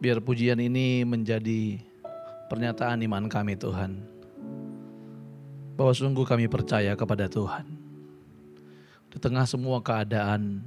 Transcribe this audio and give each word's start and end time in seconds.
Biar 0.00 0.16
pujian 0.24 0.56
ini 0.56 1.04
menjadi 1.04 1.76
pernyataan 2.48 3.04
iman 3.04 3.28
kami 3.28 3.52
Tuhan. 3.52 4.00
Bahwa 5.76 5.92
sungguh 5.92 6.24
kami 6.24 6.48
percaya 6.48 6.96
kepada 6.96 7.28
Tuhan. 7.28 7.68
Di 9.12 9.20
tengah 9.20 9.44
semua 9.44 9.84
keadaan, 9.84 10.64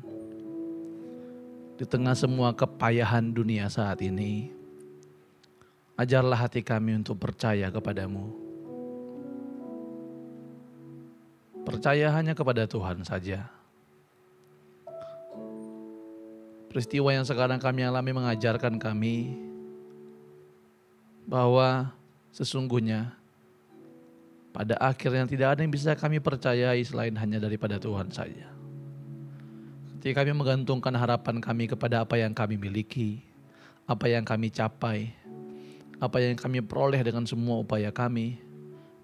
di 1.82 1.86
tengah 1.90 2.14
semua 2.14 2.54
kepayahan 2.54 3.34
dunia 3.34 3.66
saat 3.74 4.06
ini, 4.06 4.54
ajarlah 5.98 6.38
hati 6.46 6.62
kami 6.62 7.02
untuk 7.02 7.18
percaya 7.18 7.74
kepadamu. 7.74 8.30
Percaya 11.66 12.14
hanya 12.14 12.38
kepada 12.38 12.70
Tuhan 12.70 13.02
saja. 13.02 13.50
Peristiwa 16.74 17.14
yang 17.14 17.22
sekarang 17.22 17.62
kami 17.62 17.86
alami 17.86 18.18
mengajarkan 18.18 18.82
kami 18.82 19.38
bahwa 21.30 21.94
sesungguhnya 22.34 23.14
pada 24.50 24.74
akhirnya 24.82 25.30
tidak 25.30 25.54
ada 25.54 25.62
yang 25.62 25.70
bisa 25.70 25.94
kami 25.94 26.18
percayai 26.18 26.82
selain 26.82 27.14
hanya 27.14 27.38
daripada 27.38 27.78
Tuhan 27.78 28.10
saja. 28.10 28.50
Ketika 30.02 30.26
kami 30.26 30.34
menggantungkan 30.34 30.98
harapan 30.98 31.38
kami 31.38 31.70
kepada 31.70 32.02
apa 32.02 32.18
yang 32.18 32.34
kami 32.34 32.58
miliki, 32.58 33.22
apa 33.86 34.10
yang 34.10 34.26
kami 34.26 34.50
capai, 34.50 35.14
apa 36.02 36.18
yang 36.26 36.34
kami 36.34 36.66
peroleh 36.66 37.06
dengan 37.06 37.22
semua 37.30 37.62
upaya 37.62 37.94
kami, 37.94 38.42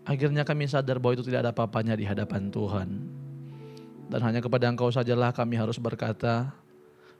akhirnya 0.10 0.42
kami 0.42 0.66
sadar 0.66 0.98
bahwa 0.98 1.22
itu 1.22 1.26
tidak 1.30 1.46
ada 1.46 1.52
apa-apanya 1.54 1.94
di 1.94 2.04
hadapan 2.04 2.50
Tuhan. 2.50 2.90
Dan 4.10 4.20
hanya 4.26 4.42
kepada 4.42 4.66
Engkau 4.66 4.90
sajalah 4.90 5.30
kami 5.32 5.54
harus 5.54 5.78
berkata, 5.78 6.50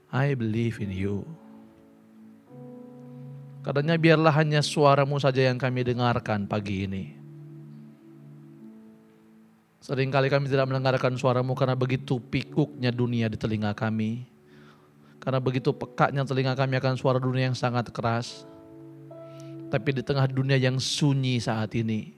I 0.10 0.34
believe 0.34 0.82
in 0.82 0.90
you. 0.90 1.22
Katanya 3.62 4.00
biarlah 4.02 4.34
hanya 4.34 4.66
suaramu 4.66 5.22
saja 5.22 5.46
yang 5.46 5.62
kami 5.62 5.86
dengarkan 5.86 6.50
pagi 6.50 6.90
ini. 6.90 7.14
Seringkali 9.80 10.28
kami 10.28 10.50
tidak 10.50 10.68
mendengarkan 10.68 11.14
suaramu 11.16 11.54
karena 11.54 11.78
begitu 11.78 12.18
pikuknya 12.18 12.90
dunia 12.90 13.30
di 13.30 13.38
telinga 13.38 13.72
kami. 13.78 14.26
Karena 15.22 15.38
begitu 15.38 15.70
pekatnya 15.76 16.26
telinga 16.26 16.58
kami 16.58 16.80
akan 16.82 16.96
suara 16.98 17.22
dunia 17.22 17.54
yang 17.54 17.58
sangat 17.58 17.94
keras. 17.94 18.50
Tapi 19.70 20.02
di 20.02 20.02
tengah 20.02 20.26
dunia 20.26 20.58
yang 20.58 20.82
sunyi 20.82 21.38
saat 21.38 21.70
ini, 21.78 22.10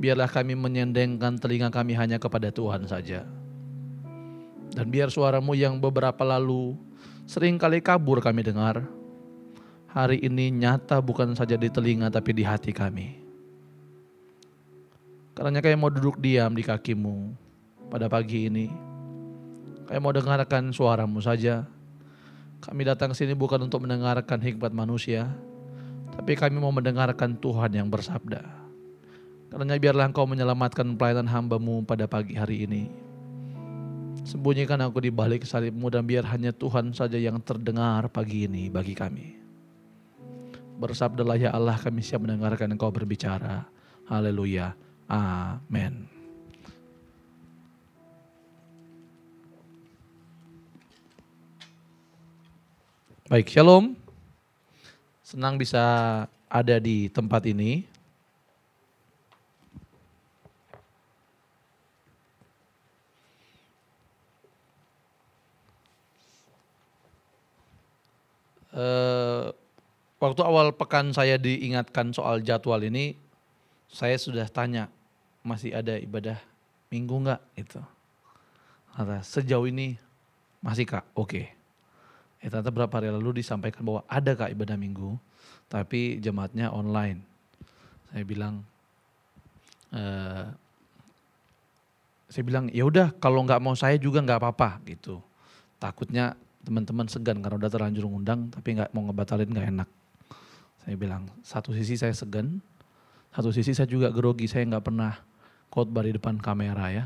biarlah 0.00 0.30
kami 0.30 0.56
menyendengkan 0.56 1.36
telinga 1.36 1.68
kami 1.68 1.92
hanya 1.92 2.16
kepada 2.16 2.48
Tuhan 2.48 2.88
saja. 2.88 3.28
Dan 4.72 4.88
biar 4.88 5.12
suaramu 5.12 5.52
yang 5.52 5.76
beberapa 5.76 6.24
lalu 6.24 6.78
sering 7.28 7.60
kali 7.60 7.84
kabur 7.84 8.24
kami 8.24 8.40
dengar, 8.40 8.88
hari 9.92 10.18
ini 10.24 10.48
nyata 10.50 10.98
bukan 11.04 11.36
saja 11.36 11.60
di 11.60 11.68
telinga 11.68 12.08
tapi 12.08 12.32
di 12.32 12.42
hati 12.42 12.72
kami. 12.72 13.20
Karena 15.34 15.58
kayak 15.58 15.78
mau 15.78 15.90
duduk 15.90 16.22
diam 16.22 16.54
di 16.54 16.62
kakimu 16.62 17.34
pada 17.90 18.06
pagi 18.06 18.46
ini. 18.46 18.70
Kayak 19.90 20.02
mau 20.02 20.14
dengarkan 20.14 20.70
suaramu 20.70 21.18
saja. 21.18 21.66
Kami 22.62 22.82
datang 22.86 23.12
sini 23.12 23.36
bukan 23.36 23.60
untuk 23.68 23.84
mendengarkan 23.84 24.40
hikmat 24.40 24.72
manusia, 24.72 25.28
tapi 26.16 26.32
kami 26.32 26.56
mau 26.56 26.72
mendengarkan 26.72 27.36
Tuhan 27.36 27.76
yang 27.76 27.92
bersabda. 27.92 28.40
Karena 29.52 29.76
biarlah 29.76 30.08
engkau 30.08 30.24
menyelamatkan 30.24 30.96
pelayanan 30.96 31.28
hambamu 31.28 31.84
pada 31.84 32.08
pagi 32.08 32.34
hari 32.34 32.64
ini. 32.64 33.03
Sembunyikan 34.24 34.80
aku 34.80 35.04
di 35.04 35.12
balik 35.12 35.44
salibmu 35.44 35.92
dan 35.92 36.08
biar 36.08 36.24
hanya 36.32 36.48
Tuhan 36.48 36.96
saja 36.96 37.20
yang 37.20 37.36
terdengar 37.44 38.08
pagi 38.08 38.48
ini 38.48 38.72
bagi 38.72 38.96
kami. 38.96 39.36
Bersabdalah 40.80 41.36
ya 41.36 41.52
Allah 41.52 41.76
kami 41.76 42.00
siap 42.00 42.24
mendengarkan 42.24 42.72
engkau 42.72 42.88
berbicara. 42.88 43.68
Haleluya. 44.08 44.72
Amin. 45.12 46.08
Baik, 53.28 53.52
shalom. 53.52 53.92
Senang 55.20 55.60
bisa 55.60 55.84
ada 56.48 56.76
di 56.80 57.12
tempat 57.12 57.44
ini. 57.44 57.93
Waktu 70.24 70.40
awal 70.40 70.72
pekan 70.72 71.12
saya 71.12 71.36
diingatkan 71.36 72.16
soal 72.16 72.40
jadwal 72.40 72.80
ini, 72.80 73.12
saya 73.92 74.16
sudah 74.16 74.48
tanya 74.48 74.88
masih 75.44 75.76
ada 75.76 76.00
ibadah 76.00 76.40
minggu 76.88 77.12
nggak 77.28 77.40
itu. 77.60 77.80
Kata 78.96 79.20
sejauh 79.20 79.68
ini 79.68 80.00
masih 80.64 80.88
kak, 80.88 81.04
oke. 81.12 81.28
Okay. 81.28 81.46
Eh 82.40 82.48
ternyata 82.48 82.72
berapa 82.72 82.94
hari 82.96 83.12
lalu 83.12 83.44
disampaikan 83.44 83.84
bahwa 83.84 84.00
ada 84.08 84.32
kak 84.32 84.48
ibadah 84.56 84.80
minggu, 84.80 85.20
tapi 85.68 86.16
jemaatnya 86.24 86.72
online. 86.72 87.20
Saya 88.08 88.24
bilang, 88.24 88.64
uh, 89.92 90.48
saya 92.32 92.42
bilang 92.46 92.72
ya 92.72 92.88
udah 92.88 93.12
kalau 93.20 93.44
nggak 93.44 93.60
mau 93.60 93.76
saya 93.76 94.00
juga 94.00 94.24
nggak 94.24 94.40
apa-apa 94.40 94.80
gitu. 94.88 95.20
Takutnya 95.76 96.32
teman-teman 96.64 97.04
segan 97.12 97.44
karena 97.44 97.60
udah 97.60 97.68
terlanjur 97.68 98.08
ngundang 98.08 98.48
tapi 98.48 98.80
nggak 98.80 98.90
mau 98.96 99.04
ngebatalin 99.04 99.50
nggak 99.52 99.68
enak. 99.68 99.88
Saya 100.84 100.96
bilang 101.00 101.32
satu 101.40 101.72
sisi 101.72 101.96
saya 101.96 102.12
segan, 102.12 102.60
satu 103.32 103.48
sisi 103.50 103.72
saya 103.72 103.88
juga 103.88 104.12
grogi, 104.12 104.44
saya 104.44 104.68
nggak 104.68 104.84
pernah 104.84 105.16
khotbah 105.72 106.04
di 106.04 106.12
depan 106.14 106.36
kamera 106.36 106.92
ya. 106.92 107.04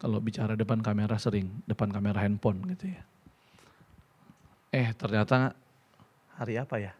Kalau 0.00 0.20
bicara 0.20 0.56
depan 0.56 0.84
kamera 0.84 1.16
sering, 1.16 1.48
depan 1.64 1.88
kamera 1.88 2.24
handphone 2.24 2.60
gitu 2.76 2.92
ya. 2.92 3.02
Eh 4.70 4.92
ternyata 4.92 5.56
hari 6.36 6.60
apa 6.60 6.76
ya? 6.78 6.92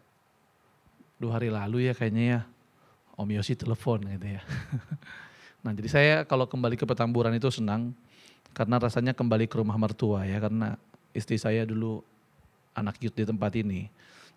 Dua 1.21 1.37
hari 1.37 1.53
lalu 1.53 1.89
ya 1.89 1.93
kayaknya 1.93 2.23
ya, 2.25 2.39
Om 3.17 3.29
Yosi 3.37 3.53
telepon 3.53 4.01
gitu 4.05 4.27
ya. 4.37 4.41
nah 5.63 5.71
jadi 5.77 5.89
saya 5.89 6.15
kalau 6.25 6.49
kembali 6.49 6.73
ke 6.73 6.85
Petamburan 6.89 7.37
itu 7.37 7.53
senang, 7.53 7.93
karena 8.57 8.81
rasanya 8.81 9.13
kembali 9.13 9.45
ke 9.45 9.61
rumah 9.61 9.77
mertua 9.77 10.25
ya, 10.25 10.41
karena 10.41 10.75
istri 11.13 11.37
saya 11.37 11.63
dulu 11.69 12.01
anak 12.73 12.97
youth 12.99 13.15
di 13.15 13.25
tempat 13.29 13.53
ini. 13.61 13.87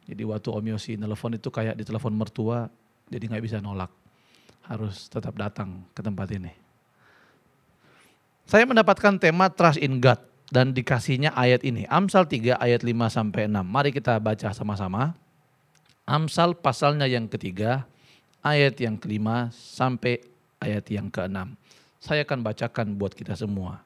Jadi 0.04 0.22
waktu 0.28 0.48
Om 0.53 0.65
Yosi 0.76 1.00
nelfon 1.00 1.37
itu 1.37 1.48
kayak 1.48 1.81
di 1.81 1.84
telepon 1.84 2.12
mertua, 2.12 2.69
jadi 3.09 3.25
nggak 3.25 3.44
bisa 3.44 3.59
nolak. 3.60 3.88
Harus 4.65 5.09
tetap 5.09 5.37
datang 5.37 5.84
ke 5.92 6.00
tempat 6.00 6.28
ini. 6.32 6.53
Saya 8.44 8.69
mendapatkan 8.69 9.16
tema 9.16 9.48
Trust 9.48 9.81
in 9.81 10.00
God 10.04 10.20
dan 10.53 10.76
dikasihnya 10.76 11.32
ayat 11.32 11.65
ini. 11.65 11.88
Amsal 11.88 12.28
3 12.28 12.60
ayat 12.60 12.84
5 12.84 12.92
sampai 13.09 13.48
6. 13.48 13.65
Mari 13.65 13.91
kita 13.92 14.20
baca 14.20 14.53
sama-sama. 14.53 15.16
Amsal 16.04 16.53
pasalnya 16.53 17.09
yang 17.09 17.25
ketiga, 17.25 17.88
ayat 18.44 18.76
yang 18.76 19.00
kelima 19.00 19.48
sampai 19.56 20.21
ayat 20.60 20.84
yang 20.92 21.09
keenam. 21.09 21.56
Saya 21.97 22.28
akan 22.28 22.44
bacakan 22.44 23.00
buat 23.00 23.16
kita 23.16 23.32
semua. 23.32 23.81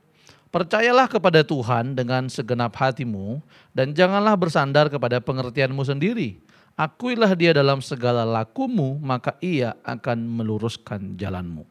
Percayalah 0.49 1.13
kepada 1.13 1.45
Tuhan 1.45 1.93
dengan 1.93 2.25
segenap 2.33 2.73
hatimu 2.73 3.45
dan 3.77 3.93
janganlah 3.93 4.33
bersandar 4.33 4.89
kepada 4.89 5.21
pengertianmu 5.21 5.85
sendiri. 5.85 6.41
Akuilah 6.73 7.37
dia 7.37 7.53
dalam 7.53 7.85
segala 7.85 8.25
lakumu, 8.25 8.97
maka 9.03 9.37
ia 9.45 9.77
akan 9.85 10.17
meluruskan 10.25 11.21
jalanmu. 11.21 11.69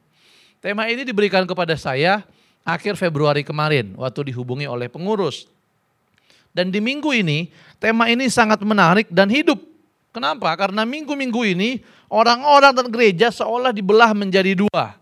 Tema 0.62 0.86
ini 0.94 1.08
diberikan 1.08 1.48
kepada 1.50 1.74
saya 1.74 2.22
akhir 2.62 3.00
Februari 3.00 3.42
kemarin 3.42 3.98
waktu 3.98 4.30
dihubungi 4.30 4.70
oleh 4.70 4.92
pengurus. 4.92 5.50
Dan 6.54 6.70
di 6.70 6.78
minggu 6.78 7.14
ini 7.18 7.50
tema 7.82 8.10
ini 8.14 8.30
sangat 8.30 8.62
menarik 8.62 9.10
dan 9.10 9.32
hidup. 9.32 9.58
Kenapa? 10.14 10.54
Karena 10.58 10.86
minggu-minggu 10.86 11.42
ini 11.54 11.82
orang-orang 12.10 12.74
dan 12.74 12.88
gereja 12.90 13.30
seolah 13.30 13.74
dibelah 13.74 14.14
menjadi 14.14 14.54
dua. 14.54 14.98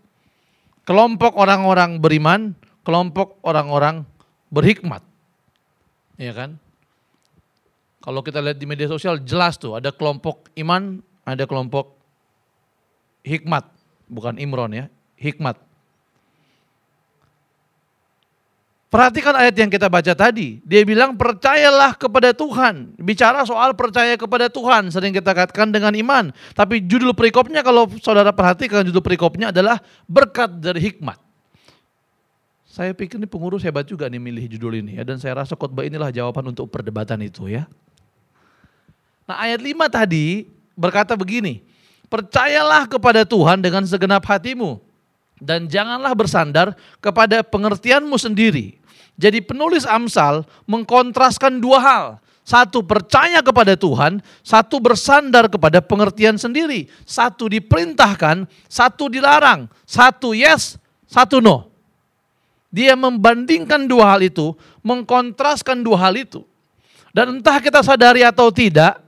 Kelompok 0.86 1.34
orang-orang 1.34 1.96
beriman 1.98 2.52
kelompok 2.86 3.42
orang-orang 3.42 4.06
berhikmat. 4.46 5.02
Ya 6.14 6.30
kan? 6.30 6.54
Kalau 7.98 8.22
kita 8.22 8.38
lihat 8.38 8.62
di 8.62 8.70
media 8.70 8.86
sosial 8.86 9.18
jelas 9.18 9.58
tuh 9.58 9.74
ada 9.74 9.90
kelompok 9.90 10.46
iman, 10.54 11.02
ada 11.26 11.42
kelompok 11.42 11.98
hikmat, 13.26 13.66
bukan 14.06 14.38
Imron 14.38 14.70
ya, 14.70 14.86
hikmat. 15.18 15.58
Perhatikan 18.86 19.34
ayat 19.34 19.58
yang 19.58 19.66
kita 19.66 19.90
baca 19.90 20.14
tadi. 20.14 20.62
Dia 20.62 20.86
bilang 20.86 21.18
percayalah 21.18 21.98
kepada 21.98 22.30
Tuhan. 22.30 22.94
Bicara 22.96 23.42
soal 23.42 23.74
percaya 23.74 24.14
kepada 24.14 24.46
Tuhan. 24.46 24.88
Sering 24.94 25.10
kita 25.10 25.34
katakan 25.34 25.74
dengan 25.74 25.90
iman. 25.90 26.30
Tapi 26.54 26.86
judul 26.86 27.10
perikopnya 27.12 27.66
kalau 27.66 27.90
saudara 27.98 28.30
perhatikan 28.30 28.86
judul 28.86 29.02
perikopnya 29.02 29.50
adalah 29.50 29.82
berkat 30.06 30.62
dari 30.62 30.80
hikmat. 30.80 31.25
Saya 32.76 32.92
pikir 32.92 33.16
ini 33.16 33.24
pengurus 33.24 33.64
hebat 33.64 33.88
juga 33.88 34.04
nih 34.04 34.20
milih 34.20 34.52
judul 34.52 34.84
ini 34.84 35.00
ya 35.00 35.02
dan 35.08 35.16
saya 35.16 35.40
rasa 35.40 35.56
khotbah 35.56 35.88
inilah 35.88 36.12
jawaban 36.12 36.52
untuk 36.52 36.68
perdebatan 36.68 37.16
itu 37.24 37.48
ya. 37.48 37.64
Nah 39.24 39.40
ayat 39.48 39.64
5 39.64 39.80
tadi 39.88 40.44
berkata 40.76 41.16
begini, 41.16 41.64
percayalah 42.12 42.84
kepada 42.84 43.24
Tuhan 43.24 43.64
dengan 43.64 43.80
segenap 43.88 44.20
hatimu 44.28 44.76
dan 45.40 45.64
janganlah 45.72 46.12
bersandar 46.12 46.76
kepada 47.00 47.40
pengertianmu 47.40 48.20
sendiri. 48.20 48.76
Jadi 49.16 49.40
penulis 49.40 49.88
Amsal 49.88 50.44
mengkontraskan 50.68 51.56
dua 51.56 51.80
hal. 51.80 52.04
Satu 52.44 52.84
percaya 52.84 53.40
kepada 53.40 53.72
Tuhan, 53.72 54.20
satu 54.44 54.84
bersandar 54.84 55.48
kepada 55.48 55.80
pengertian 55.80 56.36
sendiri. 56.36 56.92
Satu 57.08 57.48
diperintahkan, 57.48 58.44
satu 58.68 59.08
dilarang. 59.08 59.64
Satu 59.88 60.36
yes, 60.36 60.76
satu 61.08 61.40
no. 61.40 61.75
Dia 62.70 62.98
membandingkan 62.98 63.86
dua 63.86 64.16
hal 64.16 64.26
itu, 64.26 64.52
mengkontraskan 64.82 65.80
dua 65.80 66.08
hal 66.08 66.14
itu. 66.18 66.42
Dan 67.16 67.40
entah 67.40 67.56
kita 67.62 67.80
sadari 67.80 68.20
atau 68.20 68.52
tidak, 68.52 69.00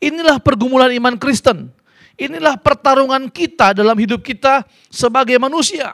inilah 0.00 0.40
pergumulan 0.40 0.88
iman 0.96 1.20
Kristen. 1.20 1.68
Inilah 2.16 2.56
pertarungan 2.56 3.28
kita 3.28 3.76
dalam 3.76 3.92
hidup 4.00 4.24
kita 4.24 4.64
sebagai 4.88 5.36
manusia. 5.36 5.92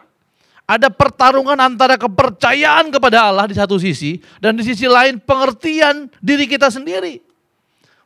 Ada 0.63 0.87
pertarungan 0.87 1.59
antara 1.59 1.99
kepercayaan 1.99 2.95
kepada 2.95 3.27
Allah 3.27 3.51
di 3.51 3.59
satu 3.59 3.75
sisi 3.83 4.23
dan 4.39 4.55
di 4.55 4.63
sisi 4.63 4.87
lain 4.87 5.19
pengertian 5.19 6.07
diri 6.23 6.47
kita 6.47 6.71
sendiri. 6.71 7.32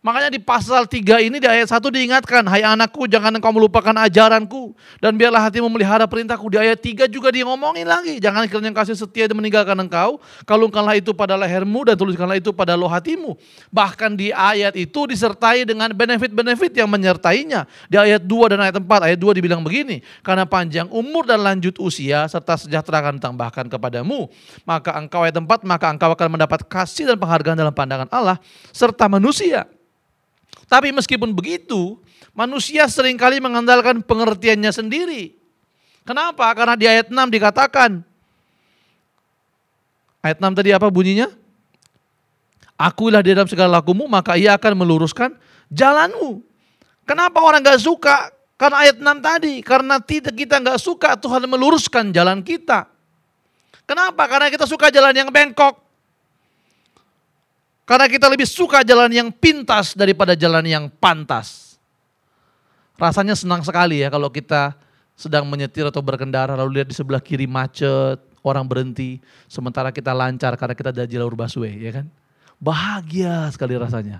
Makanya 0.07 0.31
di 0.31 0.39
pasal 0.39 0.87
3 0.87 1.19
ini 1.19 1.43
di 1.43 1.51
ayat 1.51 1.67
1 1.67 1.83
diingatkan, 1.91 2.47
Hai 2.47 2.63
anakku 2.63 3.11
jangan 3.11 3.35
engkau 3.35 3.51
melupakan 3.51 3.91
ajaranku 3.91 4.71
dan 5.03 5.19
biarlah 5.19 5.43
hatimu 5.51 5.67
melihara 5.67 6.07
perintahku. 6.07 6.47
Di 6.47 6.63
ayat 6.63 6.79
3 6.79 7.11
juga 7.11 7.35
dia 7.35 7.43
lagi, 7.43 8.23
jangan 8.23 8.47
kiranya 8.47 8.71
kasih 8.71 8.95
setia 8.95 9.27
dan 9.27 9.35
meninggalkan 9.35 9.75
engkau, 9.75 10.23
kalungkanlah 10.47 10.95
itu 10.95 11.11
pada 11.11 11.35
lehermu 11.35 11.91
dan 11.91 11.99
tuliskanlah 11.99 12.39
itu 12.39 12.55
pada 12.55 12.79
loh 12.79 12.87
hatimu. 12.87 13.35
Bahkan 13.75 14.15
di 14.15 14.31
ayat 14.31 14.79
itu 14.79 15.11
disertai 15.11 15.67
dengan 15.67 15.91
benefit-benefit 15.91 16.79
yang 16.79 16.87
menyertainya. 16.87 17.67
Di 17.91 17.99
ayat 17.99 18.23
2 18.23 18.55
dan 18.55 18.63
ayat 18.63 18.79
4, 18.79 18.87
ayat 19.11 19.19
2 19.19 19.43
dibilang 19.43 19.67
begini, 19.67 20.07
karena 20.23 20.47
panjang 20.47 20.87
umur 20.87 21.27
dan 21.27 21.43
lanjut 21.43 21.83
usia 21.83 22.31
serta 22.31 22.55
sejahtera 22.55 23.03
akan 23.03 23.19
ditambahkan 23.19 23.67
kepadamu. 23.67 24.31
Maka 24.63 25.03
engkau 25.03 25.27
ayat 25.27 25.35
4, 25.35 25.67
maka 25.67 25.91
engkau 25.91 26.15
akan 26.15 26.39
mendapat 26.39 26.63
kasih 26.71 27.11
dan 27.11 27.19
penghargaan 27.19 27.59
dalam 27.59 27.75
pandangan 27.75 28.07
Allah 28.15 28.39
serta 28.71 29.11
manusia 29.11 29.67
tapi 30.67 30.91
meskipun 30.91 31.31
begitu, 31.31 31.99
manusia 32.35 32.91
sering 32.91 33.15
kali 33.15 33.39
mengandalkan 33.39 34.03
pengertiannya 34.03 34.71
sendiri. 34.75 35.35
Kenapa? 36.03 36.51
Karena 36.55 36.75
di 36.75 36.87
ayat 36.87 37.11
6 37.11 37.15
dikatakan, 37.15 38.03
ayat 40.23 40.39
6 40.39 40.59
tadi 40.59 40.71
apa 40.75 40.87
bunyinya? 40.91 41.31
Akulah 42.77 43.25
di 43.25 43.33
dalam 43.33 43.49
segala 43.49 43.81
lakumu, 43.81 44.05
maka 44.11 44.37
ia 44.37 44.55
akan 44.59 44.75
meluruskan 44.75 45.33
jalanmu. 45.71 46.45
Kenapa 47.07 47.39
orang 47.41 47.63
gak 47.63 47.81
suka? 47.81 48.35
Karena 48.59 48.77
ayat 48.85 48.97
6 48.99 49.07
tadi, 49.23 49.55
karena 49.63 49.97
tidak 50.03 50.35
kita 50.35 50.59
gak 50.59 50.83
suka 50.83 51.15
Tuhan 51.15 51.47
meluruskan 51.47 52.11
jalan 52.11 52.43
kita. 52.43 52.91
Kenapa? 53.87 54.27
Karena 54.27 54.51
kita 54.51 54.67
suka 54.67 54.91
jalan 54.91 55.15
yang 55.15 55.31
bengkok. 55.31 55.86
Karena 57.87 58.11
kita 58.11 58.27
lebih 58.27 58.51
suka 58.51 58.83
jalan 58.83 59.15
yang 59.15 59.31
pintas 59.31 59.95
daripada 59.95 60.35
jalan 60.35 60.67
yang 60.67 60.85
pantas. 60.91 61.79
Rasanya 62.99 63.39
senang 63.39 63.63
sekali 63.63 64.03
ya 64.03 64.11
kalau 64.11 64.27
kita 64.27 64.75
sedang 65.15 65.47
menyetir 65.47 65.87
atau 65.87 66.03
berkendara 66.03 66.59
lalu 66.59 66.83
lihat 66.83 66.91
di 66.91 66.97
sebelah 66.99 67.23
kiri 67.23 67.47
macet, 67.47 68.19
orang 68.43 68.67
berhenti, 68.67 69.23
sementara 69.47 69.95
kita 69.95 70.11
lancar 70.11 70.59
karena 70.59 70.75
kita 70.75 70.91
ada 70.91 71.07
jalur 71.07 71.39
busway, 71.39 71.79
ya 71.79 72.03
kan? 72.03 72.07
Bahagia 72.59 73.47
sekali 73.55 73.79
rasanya. 73.79 74.19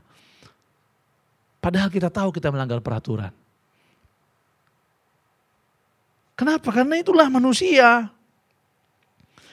Padahal 1.59 1.91
kita 1.91 2.07
tahu 2.07 2.31
kita 2.31 2.55
melanggar 2.55 2.79
peraturan. 2.79 3.35
Kenapa? 6.39 6.69
Karena 6.71 7.01
itulah 7.01 7.27
manusia. 7.27 8.13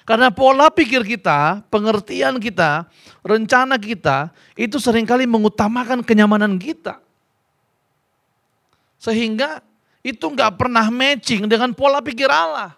Karena 0.03 0.27
pola 0.27 0.67
pikir 0.67 1.03
kita, 1.07 1.63
pengertian 1.71 2.35
kita, 2.35 2.87
rencana 3.23 3.79
kita 3.79 4.35
itu 4.59 4.75
sering 4.75 5.07
kali 5.07 5.23
mengutamakan 5.23 6.03
kenyamanan 6.03 6.59
kita. 6.59 6.99
Sehingga 8.99 9.63
itu 10.03 10.27
nggak 10.27 10.59
pernah 10.59 10.87
matching 10.91 11.47
dengan 11.47 11.71
pola 11.71 12.03
pikir 12.03 12.27
Allah. 12.27 12.75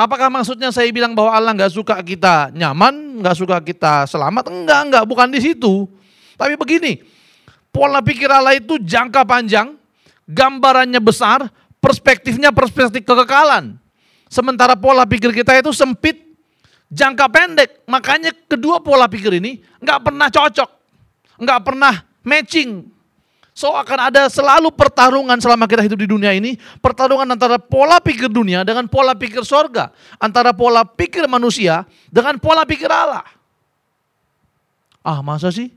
Apakah 0.00 0.32
maksudnya 0.32 0.72
saya 0.72 0.88
bilang 0.88 1.12
bahwa 1.12 1.36
Allah 1.36 1.52
nggak 1.52 1.76
suka 1.76 2.00
kita 2.00 2.48
nyaman, 2.56 3.20
nggak 3.20 3.36
suka 3.36 3.60
kita 3.60 4.08
selamat? 4.08 4.48
Enggak, 4.48 4.80
enggak, 4.88 5.04
bukan 5.04 5.28
di 5.28 5.40
situ. 5.44 5.84
Tapi 6.40 6.56
begini, 6.56 7.04
pola 7.68 8.00
pikir 8.00 8.28
Allah 8.32 8.56
itu 8.56 8.80
jangka 8.80 9.28
panjang, 9.28 9.76
gambarannya 10.24 11.00
besar, 11.00 11.48
perspektifnya 11.80 12.52
perspektif 12.52 13.04
kekekalan. 13.04 13.79
Sementara 14.30 14.78
pola 14.78 15.02
pikir 15.02 15.34
kita 15.34 15.58
itu 15.58 15.74
sempit, 15.74 16.22
jangka 16.86 17.26
pendek. 17.26 17.82
Makanya 17.90 18.30
kedua 18.46 18.78
pola 18.78 19.10
pikir 19.10 19.42
ini 19.42 19.58
nggak 19.82 20.06
pernah 20.06 20.30
cocok, 20.30 20.70
nggak 21.42 21.60
pernah 21.66 21.94
matching. 22.22 22.86
So 23.50 23.74
akan 23.74 24.14
ada 24.14 24.30
selalu 24.30 24.70
pertarungan 24.70 25.34
selama 25.42 25.66
kita 25.66 25.82
hidup 25.82 25.98
di 25.98 26.06
dunia 26.06 26.30
ini, 26.30 26.54
pertarungan 26.78 27.26
antara 27.26 27.58
pola 27.58 27.98
pikir 27.98 28.30
dunia 28.30 28.62
dengan 28.62 28.86
pola 28.86 29.18
pikir 29.18 29.42
sorga, 29.42 29.90
antara 30.22 30.54
pola 30.54 30.86
pikir 30.86 31.26
manusia 31.26 31.82
dengan 32.06 32.38
pola 32.38 32.62
pikir 32.62 32.86
Allah. 32.86 33.26
Ah 35.02 35.18
masa 35.26 35.50
sih? 35.50 35.74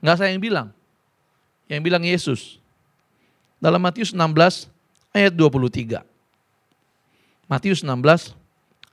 Nggak 0.00 0.16
saya 0.16 0.32
yang 0.32 0.40
bilang, 0.40 0.68
yang 1.68 1.84
bilang 1.84 2.00
Yesus. 2.00 2.56
Dalam 3.60 3.80
Matius 3.80 4.16
16 4.16 4.72
ayat 5.12 5.32
23. 5.36 6.13
Matius 7.44 7.84
16 7.84 8.32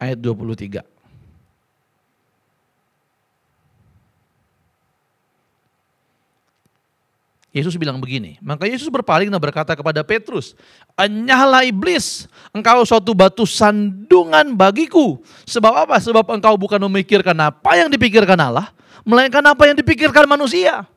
ayat 0.01 0.17
23. 0.19 0.83
Yesus 7.51 7.75
bilang 7.75 7.99
begini, 7.99 8.39
maka 8.39 8.63
Yesus 8.63 8.87
berpaling 8.87 9.27
dan 9.27 9.35
berkata 9.35 9.75
kepada 9.75 9.99
Petrus, 10.07 10.55
Enyahlah 10.95 11.67
iblis, 11.67 12.23
engkau 12.55 12.87
suatu 12.87 13.11
batu 13.11 13.43
sandungan 13.43 14.55
bagiku. 14.55 15.19
Sebab 15.43 15.83
apa? 15.83 15.99
Sebab 15.99 16.23
engkau 16.31 16.55
bukan 16.55 16.79
memikirkan 16.87 17.35
apa 17.35 17.75
yang 17.75 17.91
dipikirkan 17.91 18.39
Allah, 18.39 18.71
melainkan 19.03 19.43
apa 19.43 19.67
yang 19.67 19.75
dipikirkan 19.75 20.23
manusia. 20.31 20.87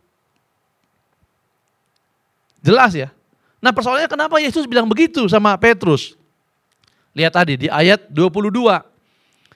Jelas 2.63 2.94
ya? 2.94 3.11
Nah 3.58 3.75
persoalannya 3.75 4.06
kenapa 4.06 4.39
Yesus 4.39 4.63
bilang 4.70 4.87
begitu 4.87 5.27
sama 5.27 5.58
Petrus? 5.58 6.15
Lihat 7.15 7.33
tadi 7.33 7.55
di 7.56 7.67
ayat 7.71 8.11
22. 8.11 8.53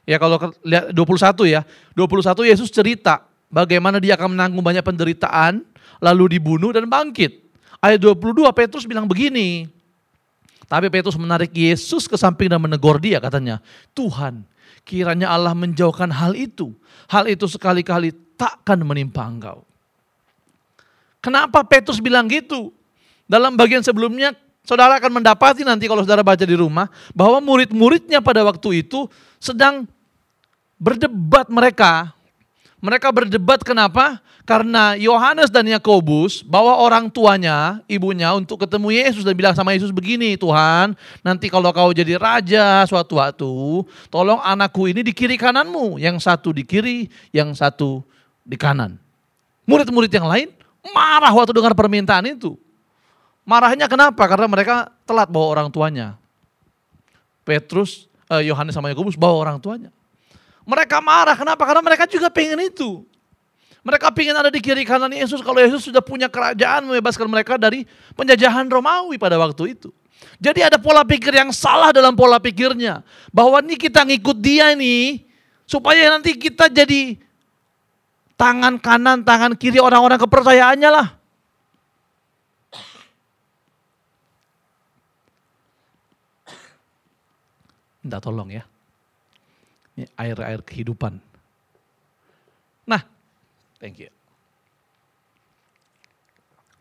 Ya 0.09 0.17
kalau 0.17 0.38
lihat 0.65 0.95
21 0.95 1.53
ya. 1.53 1.61
21 1.93 2.50
Yesus 2.50 2.71
cerita 2.71 3.27
bagaimana 3.50 3.99
dia 3.99 4.15
akan 4.15 4.38
menanggung 4.38 4.62
banyak 4.62 4.81
penderitaan, 4.81 5.67
lalu 5.99 6.38
dibunuh 6.38 6.71
dan 6.71 6.87
bangkit. 6.87 7.45
Ayat 7.83 8.00
22 8.00 8.47
Petrus 8.55 8.87
bilang 8.87 9.05
begini. 9.11 9.67
Tapi 10.69 10.93
Petrus 10.93 11.17
menarik 11.17 11.50
Yesus 11.53 12.05
ke 12.05 12.15
samping 12.15 12.53
dan 12.53 12.61
menegur 12.61 13.00
dia 13.00 13.17
katanya, 13.19 13.57
Tuhan 13.97 14.45
kiranya 14.85 15.33
Allah 15.33 15.53
menjauhkan 15.57 16.09
hal 16.12 16.37
itu. 16.37 16.73
Hal 17.09 17.29
itu 17.29 17.49
sekali-kali 17.49 18.12
takkan 18.37 18.81
menimpa 18.85 19.25
engkau. 19.25 19.65
Kenapa 21.25 21.65
Petrus 21.65 22.00
bilang 22.00 22.29
gitu? 22.29 22.73
Dalam 23.29 23.57
bagian 23.57 23.85
sebelumnya 23.85 24.33
Saudara 24.69 25.01
akan 25.01 25.25
mendapati 25.25 25.65
nanti 25.65 25.89
kalau 25.89 26.05
saudara 26.05 26.21
baca 26.21 26.45
di 26.45 26.53
rumah 26.53 26.93
bahwa 27.17 27.41
murid-muridnya 27.41 28.21
pada 28.21 28.45
waktu 28.45 28.85
itu 28.85 29.09
sedang 29.41 29.89
berdebat 30.77 31.49
mereka. 31.49 32.13
Mereka 32.85 33.09
berdebat 33.09 33.65
kenapa? 33.65 34.21
Karena 34.45 34.93
Yohanes 35.01 35.49
dan 35.49 35.65
Yakobus 35.65 36.45
bawa 36.45 36.85
orang 36.85 37.09
tuanya, 37.09 37.81
ibunya 37.89 38.29
untuk 38.37 38.61
ketemu 38.61 38.93
Yesus 38.93 39.25
dan 39.25 39.33
bilang 39.33 39.57
sama 39.57 39.73
Yesus 39.73 39.89
begini, 39.89 40.37
Tuhan, 40.37 40.93
nanti 41.25 41.49
kalau 41.49 41.73
kau 41.73 41.89
jadi 41.91 42.21
raja 42.21 42.85
suatu 42.85 43.17
waktu, 43.17 43.49
tolong 44.13 44.41
anakku 44.45 44.85
ini 44.85 45.01
di 45.01 45.17
kiri 45.17 45.41
kananmu, 45.41 45.97
yang 45.97 46.21
satu 46.21 46.53
di 46.53 46.65
kiri, 46.65 47.09
yang 47.33 47.57
satu 47.57 48.05
di 48.45 48.57
kanan. 48.61 49.01
Murid-murid 49.65 50.13
yang 50.13 50.29
lain 50.29 50.49
marah 50.93 51.33
waktu 51.33 51.57
dengar 51.57 51.73
permintaan 51.73 52.37
itu. 52.37 52.57
Marahnya 53.49 53.88
kenapa? 53.88 54.21
Karena 54.28 54.45
mereka 54.45 54.93
telat 55.09 55.33
bawa 55.33 55.57
orang 55.57 55.69
tuanya. 55.73 56.21
Petrus, 57.49 58.05
eh, 58.28 58.45
Yohanes 58.52 58.76
sama 58.76 58.93
Yakobus 58.93 59.17
bawa 59.17 59.40
orang 59.40 59.57
tuanya. 59.57 59.88
Mereka 60.69 61.00
marah, 61.00 61.33
kenapa? 61.33 61.64
Karena 61.64 61.81
mereka 61.81 62.05
juga 62.05 62.28
pengen 62.28 62.61
itu. 62.69 63.09
Mereka 63.81 64.12
pengen 64.12 64.37
ada 64.37 64.52
di 64.52 64.61
kiri 64.61 64.85
kanan 64.85 65.09
Yesus 65.09 65.40
kalau 65.40 65.57
Yesus 65.64 65.88
sudah 65.88 66.05
punya 66.05 66.28
kerajaan 66.28 66.85
membebaskan 66.85 67.25
mereka 67.25 67.57
dari 67.57 67.88
penjajahan 68.12 68.69
Romawi 68.69 69.17
pada 69.17 69.40
waktu 69.40 69.81
itu. 69.81 69.88
Jadi 70.37 70.61
ada 70.61 70.76
pola 70.76 71.00
pikir 71.09 71.33
yang 71.33 71.49
salah 71.57 71.88
dalam 71.88 72.12
pola 72.12 72.37
pikirnya. 72.37 73.00
Bahwa 73.33 73.64
ini 73.64 73.81
kita 73.81 74.05
ngikut 74.05 74.37
dia 74.45 74.76
nih 74.76 75.25
supaya 75.64 76.12
nanti 76.12 76.37
kita 76.37 76.69
jadi 76.69 77.17
tangan 78.37 78.76
kanan, 78.76 79.25
tangan 79.25 79.57
kiri 79.57 79.81
orang-orang 79.81 80.21
kepercayaannya 80.21 80.90
lah. 80.93 81.18
Minta 88.09 88.25
tolong 88.25 88.49
ya. 88.49 88.65
Ini 89.93 90.09
air-air 90.17 90.65
kehidupan. 90.65 91.21
Nah, 92.88 93.05
thank 93.77 94.00
you. 94.00 94.09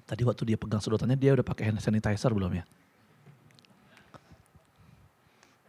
Tadi 0.08 0.24
waktu 0.24 0.48
dia 0.48 0.56
pegang 0.56 0.80
sedotannya 0.80 1.20
dia 1.20 1.36
udah 1.36 1.44
pakai 1.44 1.68
hand 1.68 1.84
sanitizer 1.84 2.32
belum 2.32 2.56
ya? 2.56 2.64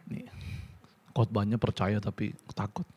Nih, 0.07 0.31
khotbahnya 1.11 1.59
percaya 1.59 1.99
tapi 1.99 2.31
takut. 2.55 2.87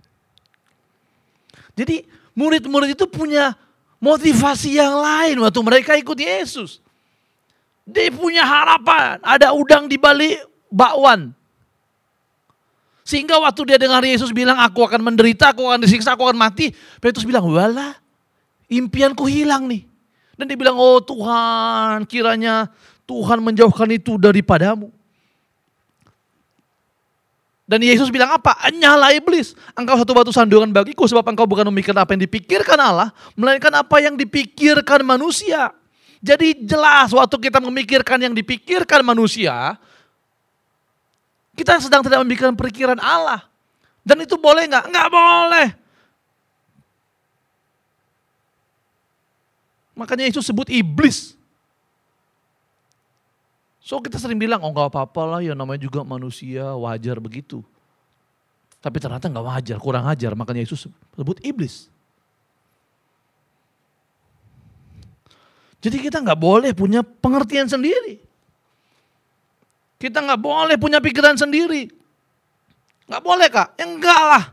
Jadi 1.74 2.06
murid-murid 2.38 2.94
itu 2.94 3.10
punya 3.10 3.58
motivasi 3.98 4.78
yang 4.78 5.02
lain 5.02 5.42
waktu 5.42 5.60
mereka 5.66 5.98
ikut 5.98 6.14
Yesus. 6.14 6.78
Dia 7.82 8.14
punya 8.14 8.46
harapan, 8.46 9.18
ada 9.18 9.50
udang 9.50 9.90
di 9.90 9.98
balik 9.98 10.46
bakwan. 10.70 11.34
Sehingga 13.02 13.38
waktu 13.42 13.74
dia 13.74 13.78
dengar 13.82 14.02
Yesus 14.06 14.30
bilang, 14.30 14.58
aku 14.62 14.86
akan 14.86 15.02
menderita, 15.02 15.50
aku 15.50 15.66
akan 15.66 15.82
disiksa, 15.82 16.14
aku 16.14 16.22
akan 16.22 16.38
mati. 16.38 16.70
Petrus 17.02 17.26
bilang, 17.26 17.46
wala 17.50 17.98
impianku 18.72 19.28
hilang 19.28 19.68
nih. 19.68 19.84
Dan 20.38 20.48
dia 20.48 20.56
bilang, 20.56 20.80
oh 20.80 21.02
Tuhan 21.02 22.08
kiranya 22.08 22.72
Tuhan 23.04 23.44
menjauhkan 23.44 23.90
itu 23.92 24.16
daripadamu. 24.16 24.88
Dan 27.68 27.80
Yesus 27.84 28.12
bilang 28.12 28.36
apa? 28.36 28.58
Nyala 28.68 29.14
iblis. 29.16 29.56
Engkau 29.72 29.96
satu 29.96 30.12
batu 30.12 30.32
sandungan 30.34 30.68
bagiku 30.74 31.08
sebab 31.08 31.24
engkau 31.32 31.48
bukan 31.48 31.64
memikirkan 31.72 32.04
apa 32.04 32.12
yang 32.12 32.22
dipikirkan 32.26 32.76
Allah. 32.76 33.08
Melainkan 33.32 33.72
apa 33.72 33.96
yang 34.02 34.18
dipikirkan 34.18 35.00
manusia. 35.06 35.72
Jadi 36.20 36.68
jelas 36.68 37.10
waktu 37.16 37.48
kita 37.48 37.58
memikirkan 37.64 38.20
yang 38.20 38.34
dipikirkan 38.36 39.00
manusia. 39.00 39.80
Kita 41.52 41.76
sedang 41.78 42.00
tidak 42.00 42.24
memikirkan 42.24 42.56
perikiran 42.56 42.96
Allah. 42.98 43.44
Dan 44.02 44.24
itu 44.24 44.34
boleh 44.40 44.66
nggak? 44.66 44.84
Nggak 44.88 45.08
boleh. 45.12 45.68
Makanya 49.92 50.26
Yesus 50.26 50.48
sebut 50.48 50.66
iblis. 50.72 51.36
So 53.82 54.00
kita 54.00 54.16
sering 54.16 54.40
bilang, 54.40 54.64
oh 54.64 54.72
nggak 54.72 54.88
apa-apa 54.94 55.22
lah 55.28 55.40
ya 55.44 55.52
namanya 55.52 55.84
juga 55.84 56.00
manusia, 56.06 56.72
wajar 56.78 57.20
begitu. 57.20 57.60
Tapi 58.82 58.98
ternyata 58.98 59.28
nggak 59.28 59.46
wajar, 59.46 59.76
kurang 59.78 60.08
ajar. 60.08 60.32
Makanya 60.32 60.64
Yesus 60.64 60.88
sebut 61.14 61.38
iblis. 61.44 61.92
Jadi 65.82 65.98
kita 65.98 66.22
nggak 66.22 66.38
boleh 66.38 66.70
punya 66.72 67.02
pengertian 67.02 67.66
sendiri. 67.66 68.22
Kita 70.02 70.18
nggak 70.18 70.42
boleh 70.42 70.74
punya 70.82 70.98
pikiran 70.98 71.38
sendiri. 71.38 71.86
Nggak 73.06 73.22
boleh 73.22 73.46
kak? 73.46 73.78
Ya 73.78 73.86
enggak 73.86 74.22
lah. 74.26 74.44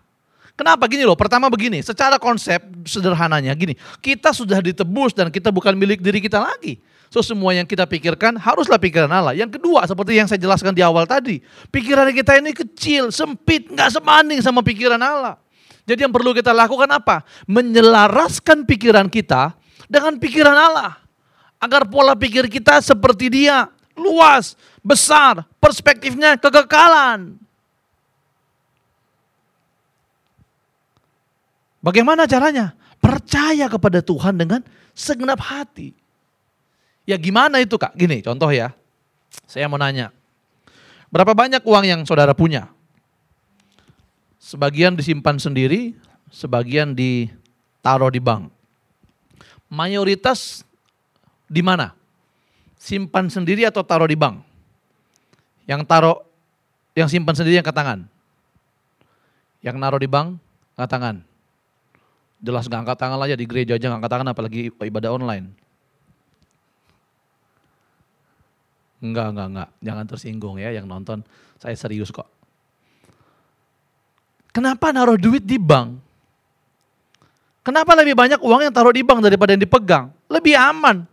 Kenapa 0.53 0.85
gini 0.85 1.07
loh? 1.07 1.15
Pertama 1.17 1.49
begini, 1.49 1.79
secara 1.81 2.19
konsep 2.21 2.59
sederhananya 2.83 3.55
gini, 3.55 3.73
kita 4.03 4.29
sudah 4.35 4.59
ditebus 4.59 5.15
dan 5.15 5.31
kita 5.33 5.49
bukan 5.49 5.73
milik 5.73 6.03
diri 6.03 6.21
kita 6.21 6.37
lagi. 6.37 6.77
So 7.09 7.25
semua 7.25 7.57
yang 7.57 7.65
kita 7.65 7.89
pikirkan 7.89 8.37
haruslah 8.37 8.77
pikiran 8.77 9.09
Allah. 9.09 9.33
Yang 9.33 9.57
kedua 9.57 9.87
seperti 9.89 10.19
yang 10.19 10.29
saya 10.29 10.37
jelaskan 10.37 10.75
di 10.77 10.85
awal 10.85 11.09
tadi, 11.09 11.41
pikiran 11.73 12.11
kita 12.13 12.37
ini 12.37 12.53
kecil, 12.53 13.09
sempit, 13.09 13.71
nggak 13.71 13.89
sebanding 13.89 14.43
sama 14.45 14.61
pikiran 14.61 15.01
Allah. 15.01 15.39
Jadi 15.89 16.05
yang 16.05 16.13
perlu 16.13 16.37
kita 16.37 16.53
lakukan 16.53 16.91
apa? 16.91 17.25
Menyelaraskan 17.49 18.67
pikiran 18.69 19.09
kita 19.09 19.57
dengan 19.89 20.21
pikiran 20.21 20.53
Allah. 20.53 21.01
Agar 21.57 21.89
pola 21.89 22.13
pikir 22.13 22.45
kita 22.45 22.77
seperti 22.83 23.31
dia, 23.31 23.71
luas, 23.97 24.53
besar, 24.83 25.45
perspektifnya 25.59 26.39
kekekalan. 26.39 27.35
Bagaimana 31.79 32.27
caranya? 32.27 32.75
Percaya 32.99 33.71
kepada 33.71 34.03
Tuhan 34.03 34.35
dengan 34.35 34.59
segenap 34.91 35.39
hati. 35.39 35.95
Ya 37.07 37.15
gimana 37.15 37.63
itu 37.63 37.79
kak? 37.79 37.95
Gini 37.95 38.19
contoh 38.19 38.51
ya. 38.51 38.75
Saya 39.47 39.71
mau 39.71 39.79
nanya. 39.79 40.11
Berapa 41.09 41.33
banyak 41.33 41.63
uang 41.63 41.85
yang 41.87 42.01
saudara 42.05 42.35
punya? 42.35 42.69
Sebagian 44.37 44.93
disimpan 44.93 45.39
sendiri, 45.39 45.95
sebagian 46.29 46.93
ditaruh 46.93 48.11
di 48.13 48.21
bank. 48.21 48.51
Mayoritas 49.69 50.61
di 51.49 51.61
mana? 51.65 51.93
Simpan 52.77 53.29
sendiri 53.29 53.65
atau 53.65 53.81
taruh 53.81 54.09
di 54.09 54.17
bank? 54.17 54.48
Yang 55.69 55.85
taruh, 55.85 56.17
yang 56.97 57.05
simpan 57.05 57.37
sendiri 57.37 57.61
yang 57.61 57.67
ke 57.67 57.69
tangan. 57.69 58.09
Yang 59.61 59.75
naruh 59.77 60.01
di 60.01 60.09
bank, 60.09 60.41
ke 60.73 60.85
tangan. 60.89 61.21
Jelas 62.41 62.65
gak 62.65 62.81
angkat 62.87 62.97
tangan 62.97 63.21
aja 63.21 63.37
di 63.37 63.45
gereja 63.45 63.77
aja 63.77 63.93
gak 63.93 64.01
angkat 64.01 64.11
tangan 64.17 64.33
apalagi 64.33 64.73
ibadah 64.73 65.13
online. 65.13 65.53
Enggak, 68.97 69.29
enggak, 69.29 69.47
enggak. 69.53 69.69
Jangan 69.85 70.05
tersinggung 70.09 70.57
ya 70.57 70.73
yang 70.73 70.89
nonton. 70.89 71.21
Saya 71.61 71.77
serius 71.77 72.09
kok. 72.09 72.25
Kenapa 74.49 74.89
naruh 74.89 75.21
duit 75.21 75.45
di 75.45 75.61
bank? 75.61 76.01
Kenapa 77.61 77.93
lebih 77.93 78.17
banyak 78.17 78.41
uang 78.41 78.65
yang 78.65 78.73
taruh 78.73 78.89
di 78.89 79.05
bank 79.05 79.21
daripada 79.21 79.53
yang 79.53 79.61
dipegang? 79.61 80.09
Lebih 80.25 80.57
aman. 80.57 81.05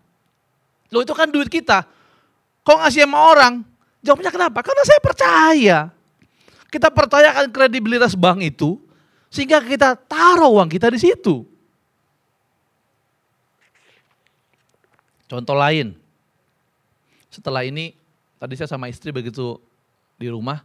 Loh 0.88 1.04
itu 1.04 1.12
kan 1.12 1.28
duit 1.28 1.52
kita. 1.52 1.84
Kok 2.64 2.80
ngasih 2.80 3.04
sama 3.04 3.20
orang? 3.20 3.75
Jawabnya 4.06 4.30
kenapa? 4.30 4.62
Karena 4.62 4.82
saya 4.86 5.00
percaya. 5.02 5.78
Kita 6.70 6.94
percayakan 6.94 7.50
kredibilitas 7.50 8.14
bank 8.14 8.46
itu 8.46 8.78
sehingga 9.26 9.58
kita 9.58 9.98
taruh 9.98 10.54
uang 10.54 10.70
kita 10.70 10.86
di 10.94 11.02
situ. 11.02 11.42
Contoh 15.26 15.58
lain, 15.58 15.98
setelah 17.34 17.66
ini 17.66 17.98
tadi 18.38 18.54
saya 18.54 18.70
sama 18.70 18.86
istri 18.86 19.10
begitu 19.10 19.58
di 20.14 20.30
rumah 20.30 20.62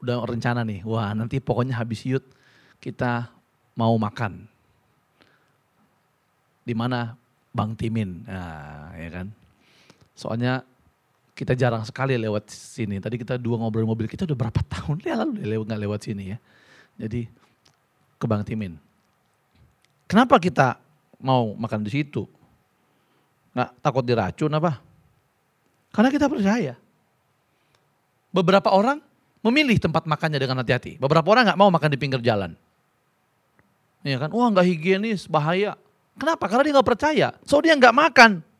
udah 0.00 0.24
rencana 0.24 0.64
nih, 0.64 0.80
wah 0.88 1.12
nanti 1.12 1.38
pokoknya 1.38 1.76
habis 1.76 2.00
yut 2.08 2.24
kita 2.80 3.28
mau 3.76 3.92
makan. 4.00 4.48
Di 6.64 6.72
mana 6.72 7.12
Bang 7.52 7.76
Timin, 7.76 8.24
nah, 8.24 8.96
ya 8.96 9.10
kan. 9.12 9.26
Soalnya 10.16 10.64
kita 11.32 11.56
jarang 11.56 11.82
sekali 11.82 12.14
lewat 12.20 12.52
sini. 12.52 13.00
Tadi 13.00 13.16
kita 13.16 13.40
dua 13.40 13.56
ngobrol 13.56 13.88
mobil 13.88 14.04
kita 14.04 14.28
udah 14.28 14.36
berapa 14.36 14.60
tahun 14.68 15.00
lalu 15.20 15.32
lewat 15.44 15.64
nggak 15.68 15.82
lewat 15.88 16.00
sini 16.04 16.36
ya. 16.36 16.38
Jadi 17.00 17.26
ke 18.20 18.24
Bang 18.28 18.44
Timin. 18.44 18.76
Kenapa 20.06 20.36
kita 20.36 20.76
mau 21.24 21.56
makan 21.56 21.88
di 21.88 21.90
situ? 21.90 22.28
Nggak 23.56 23.70
takut 23.80 24.04
diracun 24.04 24.52
apa? 24.52 24.78
Karena 25.92 26.08
kita 26.12 26.28
percaya. 26.28 26.76
Beberapa 28.32 28.72
orang 28.72 29.00
memilih 29.44 29.76
tempat 29.76 30.04
makannya 30.08 30.40
dengan 30.40 30.60
hati-hati. 30.60 30.96
Beberapa 30.96 31.26
orang 31.32 31.52
nggak 31.52 31.60
mau 31.60 31.68
makan 31.68 31.90
di 31.92 31.98
pinggir 32.00 32.20
jalan. 32.20 32.56
Iya 34.04 34.20
kan? 34.20 34.30
Wah 34.32 34.48
nggak 34.52 34.66
higienis, 34.66 35.28
bahaya. 35.28 35.76
Kenapa? 36.16 36.44
Karena 36.48 36.62
dia 36.68 36.72
nggak 36.76 36.88
percaya. 36.88 37.28
So 37.48 37.60
dia 37.64 37.72
nggak 37.72 37.94
makan. 37.94 38.51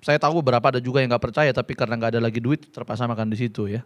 Saya 0.00 0.16
tahu 0.16 0.40
beberapa 0.40 0.72
ada 0.72 0.80
juga 0.80 1.04
yang 1.04 1.12
nggak 1.12 1.24
percaya, 1.30 1.50
tapi 1.52 1.76
karena 1.76 1.96
nggak 2.00 2.16
ada 2.16 2.20
lagi 2.24 2.40
duit 2.40 2.64
terpaksa 2.72 3.04
makan 3.04 3.28
di 3.28 3.36
situ 3.36 3.68
ya. 3.68 3.84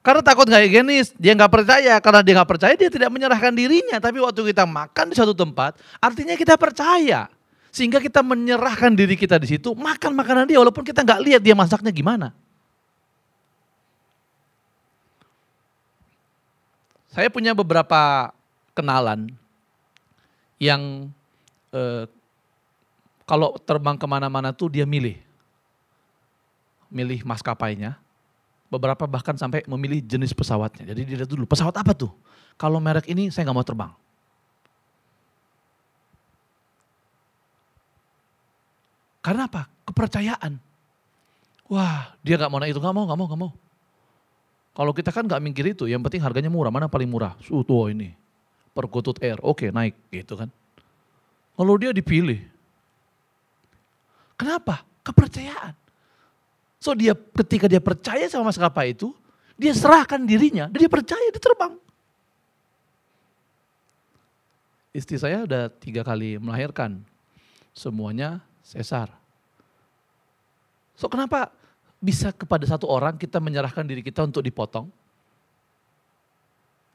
Karena 0.00 0.24
takut 0.24 0.48
gak 0.48 0.64
higienis, 0.64 1.12
dia 1.20 1.36
nggak 1.36 1.52
percaya. 1.52 2.00
Karena 2.00 2.20
dia 2.24 2.34
nggak 2.40 2.50
percaya, 2.50 2.72
dia 2.72 2.88
tidak 2.88 3.12
menyerahkan 3.12 3.52
dirinya. 3.52 4.00
Tapi 4.00 4.16
waktu 4.16 4.40
kita 4.48 4.64
makan 4.64 5.12
di 5.12 5.16
satu 5.16 5.36
tempat, 5.36 5.76
artinya 6.00 6.32
kita 6.40 6.56
percaya. 6.56 7.28
Sehingga 7.70 8.00
kita 8.00 8.24
menyerahkan 8.24 8.96
diri 8.96 9.14
kita 9.14 9.36
di 9.36 9.46
situ, 9.46 9.76
makan 9.76 10.16
makanan 10.16 10.48
dia 10.48 10.58
walaupun 10.58 10.82
kita 10.82 11.04
nggak 11.04 11.20
lihat 11.22 11.40
dia 11.44 11.54
masaknya 11.54 11.92
gimana. 11.92 12.32
Saya 17.12 17.28
punya 17.28 17.52
beberapa 17.52 18.32
kenalan 18.74 19.30
yang 20.56 21.12
eh, 21.76 22.08
kalau 23.30 23.54
terbang 23.62 23.94
ke 23.94 24.06
mana-mana 24.10 24.50
tuh 24.50 24.74
dia 24.74 24.82
milih. 24.82 25.14
Milih 26.90 27.22
maskapainya, 27.22 27.94
beberapa 28.66 29.06
bahkan 29.06 29.38
sampai 29.38 29.62
memilih 29.70 30.02
jenis 30.02 30.34
pesawatnya. 30.34 30.90
Jadi 30.90 31.06
dilihat 31.06 31.30
dulu, 31.30 31.46
pesawat 31.46 31.78
apa 31.78 31.94
tuh? 31.94 32.10
Kalau 32.58 32.82
merek 32.82 33.06
ini 33.06 33.30
saya 33.30 33.46
nggak 33.46 33.54
mau 33.54 33.62
terbang. 33.62 33.92
Karena 39.22 39.46
apa? 39.46 39.70
Kepercayaan. 39.86 40.58
Wah, 41.70 42.10
dia 42.26 42.34
nggak 42.34 42.50
mau 42.50 42.58
naik 42.58 42.74
itu, 42.74 42.82
nggak 42.82 42.96
mau, 42.98 43.04
nggak 43.06 43.18
mau, 43.22 43.26
nggak 43.30 43.40
mau. 43.46 43.52
Kalau 44.74 44.90
kita 44.90 45.14
kan 45.14 45.22
nggak 45.30 45.38
mikir 45.38 45.70
itu, 45.70 45.86
yang 45.86 46.02
penting 46.02 46.18
harganya 46.18 46.50
murah, 46.50 46.74
mana 46.74 46.90
paling 46.90 47.06
murah? 47.06 47.38
Tuh 47.46 47.94
ini. 47.94 48.10
Perkutut 48.74 49.22
Air, 49.22 49.38
oke 49.38 49.70
naik 49.70 49.94
gitu 50.10 50.34
kan. 50.34 50.50
Kalau 51.54 51.78
dia 51.78 51.94
dipilih. 51.94 52.58
Kenapa? 54.40 54.88
Kepercayaan. 55.04 55.76
So 56.80 56.96
dia 56.96 57.12
ketika 57.12 57.68
dia 57.68 57.76
percaya 57.76 58.24
sama 58.24 58.48
maskapai 58.48 58.96
itu, 58.96 59.12
dia 59.60 59.76
serahkan 59.76 60.24
dirinya, 60.24 60.64
dan 60.72 60.80
dia 60.80 60.88
percaya 60.88 61.28
dia 61.28 61.36
terbang. 61.36 61.76
Istri 64.96 65.16
saya 65.20 65.44
udah 65.44 65.68
tiga 65.68 66.00
kali 66.00 66.40
melahirkan, 66.40 67.04
semuanya 67.76 68.40
sesar. 68.64 69.12
So 70.96 71.12
kenapa 71.12 71.52
bisa 72.00 72.32
kepada 72.32 72.64
satu 72.64 72.88
orang 72.88 73.20
kita 73.20 73.44
menyerahkan 73.44 73.84
diri 73.84 74.00
kita 74.00 74.24
untuk 74.24 74.40
dipotong? 74.40 74.88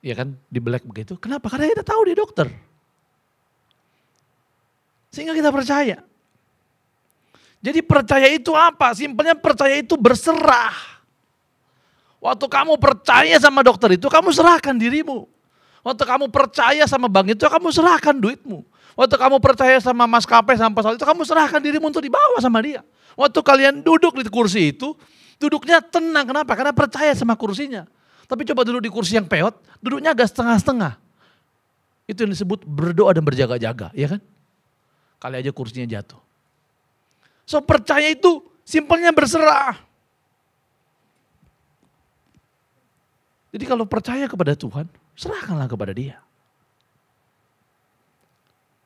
Ya 0.01 0.17
kan, 0.17 0.33
di 0.49 0.57
black 0.57 0.81
begitu. 0.81 1.13
Kenapa? 1.21 1.45
Karena 1.49 1.69
kita 1.69 1.85
tahu 1.85 2.01
dia 2.09 2.17
dokter. 2.17 2.49
Sehingga 5.13 5.37
kita 5.37 5.49
percaya. 5.53 6.01
Jadi 7.65 7.81
percaya 7.81 8.29
itu 8.29 8.53
apa? 8.53 8.93
Simpelnya 8.93 9.33
percaya 9.33 9.73
itu 9.81 9.97
berserah. 9.97 11.01
Waktu 12.21 12.45
kamu 12.45 12.77
percaya 12.77 13.41
sama 13.41 13.65
dokter 13.65 13.97
itu, 13.97 14.05
kamu 14.05 14.29
serahkan 14.29 14.77
dirimu. 14.77 15.25
Waktu 15.81 16.03
kamu 16.05 16.29
percaya 16.29 16.85
sama 16.85 17.09
bank 17.09 17.33
itu, 17.33 17.41
kamu 17.41 17.73
serahkan 17.73 18.13
duitmu. 18.13 18.61
Waktu 18.93 19.15
kamu 19.17 19.37
percaya 19.41 19.77
sama 19.81 20.05
maskapai, 20.05 20.57
sama 20.57 20.77
pesawat 20.77 21.01
itu, 21.01 21.05
kamu 21.05 21.21
serahkan 21.25 21.57
dirimu 21.61 21.89
untuk 21.89 22.05
dibawa 22.05 22.37
sama 22.37 22.61
dia. 22.61 22.85
Waktu 23.17 23.39
kalian 23.41 23.81
duduk 23.81 24.13
di 24.17 24.29
kursi 24.29 24.69
itu, 24.73 24.93
duduknya 25.41 25.81
tenang. 25.81 26.25
Kenapa? 26.25 26.53
Karena 26.53 26.73
percaya 26.73 27.13
sama 27.17 27.33
kursinya. 27.33 27.85
Tapi 28.25 28.41
coba 28.45 28.65
duduk 28.65 28.81
di 28.81 28.89
kursi 28.89 29.17
yang 29.17 29.29
peot, 29.29 29.53
duduknya 29.81 30.17
agak 30.17 30.33
setengah-setengah. 30.33 30.97
Itu 32.09 32.25
yang 32.25 32.33
disebut 32.33 32.65
berdoa 32.65 33.13
dan 33.13 33.21
berjaga-jaga, 33.25 33.93
ya 33.93 34.17
kan? 34.17 34.21
Kali 35.21 35.41
aja 35.41 35.53
kursinya 35.53 35.85
jatuh. 35.85 36.24
So 37.45 37.61
percaya 37.61 38.09
itu 38.09 38.41
simpelnya 38.65 39.13
berserah. 39.13 39.77
Jadi 43.55 43.63
kalau 43.63 43.87
percaya 43.87 44.27
kepada 44.27 44.51
Tuhan, 44.51 44.89
serahkanlah 45.15 45.69
kepada 45.71 45.95
dia. 45.95 46.19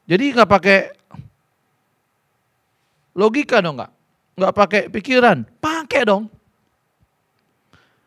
Jadi 0.06 0.36
nggak 0.36 0.50
pakai 0.50 0.80
logika 3.18 3.64
dong 3.64 3.82
nggak, 3.82 3.92
nggak 4.38 4.54
pakai 4.54 4.82
pikiran, 4.94 5.42
pakai 5.58 6.02
dong. 6.06 6.30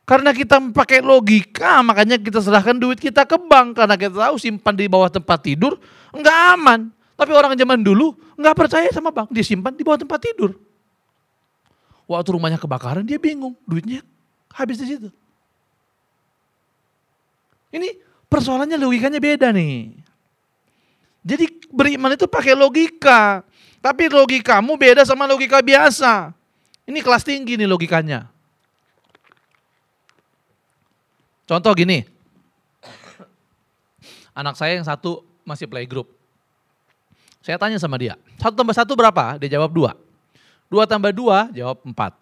Karena 0.03 0.35
kita 0.35 0.59
pakai 0.75 0.99
logika, 0.99 1.81
makanya 1.81 2.19
kita 2.19 2.43
serahkan 2.43 2.75
duit 2.77 2.99
kita 2.99 3.23
ke 3.23 3.39
bank. 3.39 3.79
Karena 3.79 3.95
kita 3.95 4.19
tahu 4.19 4.37
simpan 4.37 4.75
di 4.75 4.91
bawah 4.91 5.09
tempat 5.09 5.39
tidur, 5.41 5.79
nggak 6.11 6.39
aman. 6.59 6.91
Tapi 7.23 7.31
orang 7.39 7.55
zaman 7.55 7.79
dulu 7.79 8.19
nggak 8.35 8.57
percaya 8.59 8.91
sama 8.91 9.15
bank, 9.15 9.31
dia 9.31 9.47
simpan 9.47 9.71
di 9.71 9.87
bawah 9.87 10.03
tempat 10.03 10.19
tidur. 10.19 10.59
Waktu 12.11 12.35
rumahnya 12.35 12.59
kebakaran 12.59 13.07
dia 13.07 13.15
bingung, 13.15 13.55
duitnya 13.63 14.03
habis 14.51 14.83
di 14.83 14.91
situ. 14.91 15.07
Ini 17.71 17.95
persoalannya 18.27 18.75
logikanya 18.75 19.23
beda 19.23 19.55
nih. 19.55 19.95
Jadi 21.23 21.47
beriman 21.71 22.19
itu 22.19 22.27
pakai 22.27 22.59
logika, 22.59 23.47
tapi 23.79 24.11
logikamu 24.11 24.75
beda 24.75 25.07
sama 25.07 25.31
logika 25.31 25.63
biasa. 25.63 26.35
Ini 26.91 26.99
kelas 27.07 27.23
tinggi 27.23 27.55
nih 27.55 27.71
logikanya. 27.71 28.27
Contoh 31.47 31.71
gini, 31.79 32.03
anak 34.35 34.59
saya 34.59 34.75
yang 34.75 34.87
satu 34.91 35.23
masih 35.47 35.71
playgroup. 35.71 36.22
Saya 37.43 37.59
tanya 37.59 37.77
sama 37.83 37.99
dia, 37.99 38.15
satu 38.39 38.55
tambah 38.55 38.75
satu 38.75 38.95
berapa? 38.95 39.35
Dia 39.43 39.59
jawab 39.59 39.75
dua. 39.75 39.99
Dua 40.71 40.87
tambah 40.87 41.11
dua, 41.11 41.51
jawab 41.51 41.83
empat. 41.83 42.15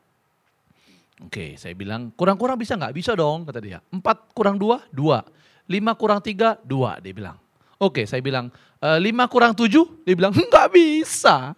Oke, 1.21 1.61
saya 1.61 1.77
bilang 1.77 2.09
kurang-kurang 2.17 2.57
bisa 2.57 2.73
nggak? 2.75 2.97
Bisa 2.97 3.13
dong, 3.13 3.45
kata 3.45 3.61
dia. 3.61 3.79
Empat 3.93 4.33
kurang 4.33 4.57
dua, 4.57 4.81
dua. 4.89 5.21
Lima 5.69 5.93
kurang 5.93 6.25
tiga, 6.25 6.57
dua, 6.65 6.97
dia 6.99 7.13
bilang. 7.13 7.37
Oke, 7.77 8.09
saya 8.09 8.25
bilang 8.25 8.49
e, 8.81 8.89
lima 8.99 9.29
kurang 9.29 9.53
tujuh, 9.53 9.85
dia 10.09 10.17
bilang 10.17 10.33
nggak 10.33 10.69
bisa. 10.73 11.53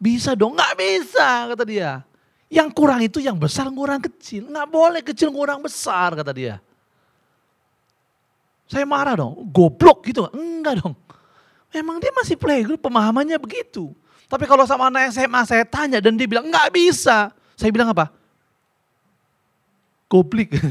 Bisa 0.00 0.32
dong, 0.32 0.56
nggak 0.56 0.74
bisa, 0.80 1.52
kata 1.52 1.64
dia. 1.68 2.00
Yang 2.48 2.68
kurang 2.72 3.04
itu 3.04 3.20
yang 3.20 3.36
besar 3.36 3.68
kurang 3.68 4.00
kecil, 4.00 4.48
nggak 4.48 4.68
boleh 4.72 5.04
kecil 5.04 5.28
kurang 5.28 5.60
besar, 5.60 6.16
kata 6.16 6.32
dia. 6.32 6.56
Saya 8.70 8.86
marah 8.86 9.18
dong, 9.18 9.50
goblok 9.50 10.06
gitu. 10.06 10.30
Enggak 10.30 10.78
dong. 10.78 10.94
Memang 11.74 11.98
dia 11.98 12.14
masih 12.14 12.38
playgroup, 12.38 12.78
pemahamannya 12.78 13.34
begitu. 13.42 13.90
Tapi 14.30 14.46
kalau 14.46 14.62
sama 14.62 14.86
anak 14.86 15.10
SMA 15.10 15.42
saya 15.42 15.66
tanya 15.66 15.98
dan 15.98 16.14
dia 16.14 16.30
bilang 16.30 16.46
enggak 16.46 16.70
bisa. 16.70 17.34
Saya 17.58 17.74
bilang 17.74 17.90
apa? 17.90 18.14
Goblik. 20.06 20.54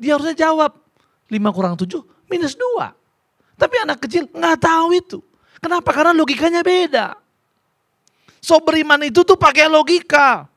Dia 0.00 0.16
harusnya 0.16 0.32
jawab 0.32 0.80
5 1.28 1.36
kurang 1.52 1.76
7 1.76 1.92
minus 2.24 2.56
2. 2.56 3.60
Tapi 3.60 3.74
anak 3.84 4.00
kecil 4.00 4.24
nggak 4.32 4.64
tahu 4.64 4.96
itu. 4.96 5.20
Kenapa? 5.60 5.92
Karena 5.92 6.16
logikanya 6.16 6.64
beda. 6.64 7.20
So 8.40 8.56
beriman 8.64 9.04
itu 9.04 9.20
tuh 9.20 9.36
pakai 9.36 9.68
logika. 9.68 10.48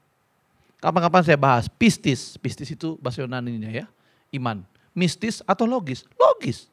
Kapan-kapan 0.79 1.27
saya 1.27 1.35
bahas 1.35 1.67
pistis. 1.67 2.39
Pistis 2.39 2.71
itu 2.71 2.95
bahasa 3.03 3.19
Yunani 3.19 3.59
ya. 3.67 3.87
Iman 4.31 4.63
mistis 4.93 5.41
atau 5.43 5.65
logis? 5.65 6.05
Logis. 6.15 6.69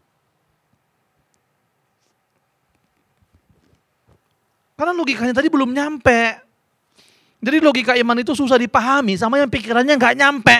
Karena 4.77 4.97
logikanya 4.97 5.37
tadi 5.37 5.53
belum 5.53 5.77
nyampe. 5.77 6.41
Jadi 7.41 7.57
logika 7.61 7.93
iman 7.97 8.17
itu 8.21 8.33
susah 8.33 8.57
dipahami 8.57 9.17
sama 9.17 9.37
yang 9.41 9.49
pikirannya 9.49 9.93
nggak 9.97 10.17
nyampe. 10.17 10.57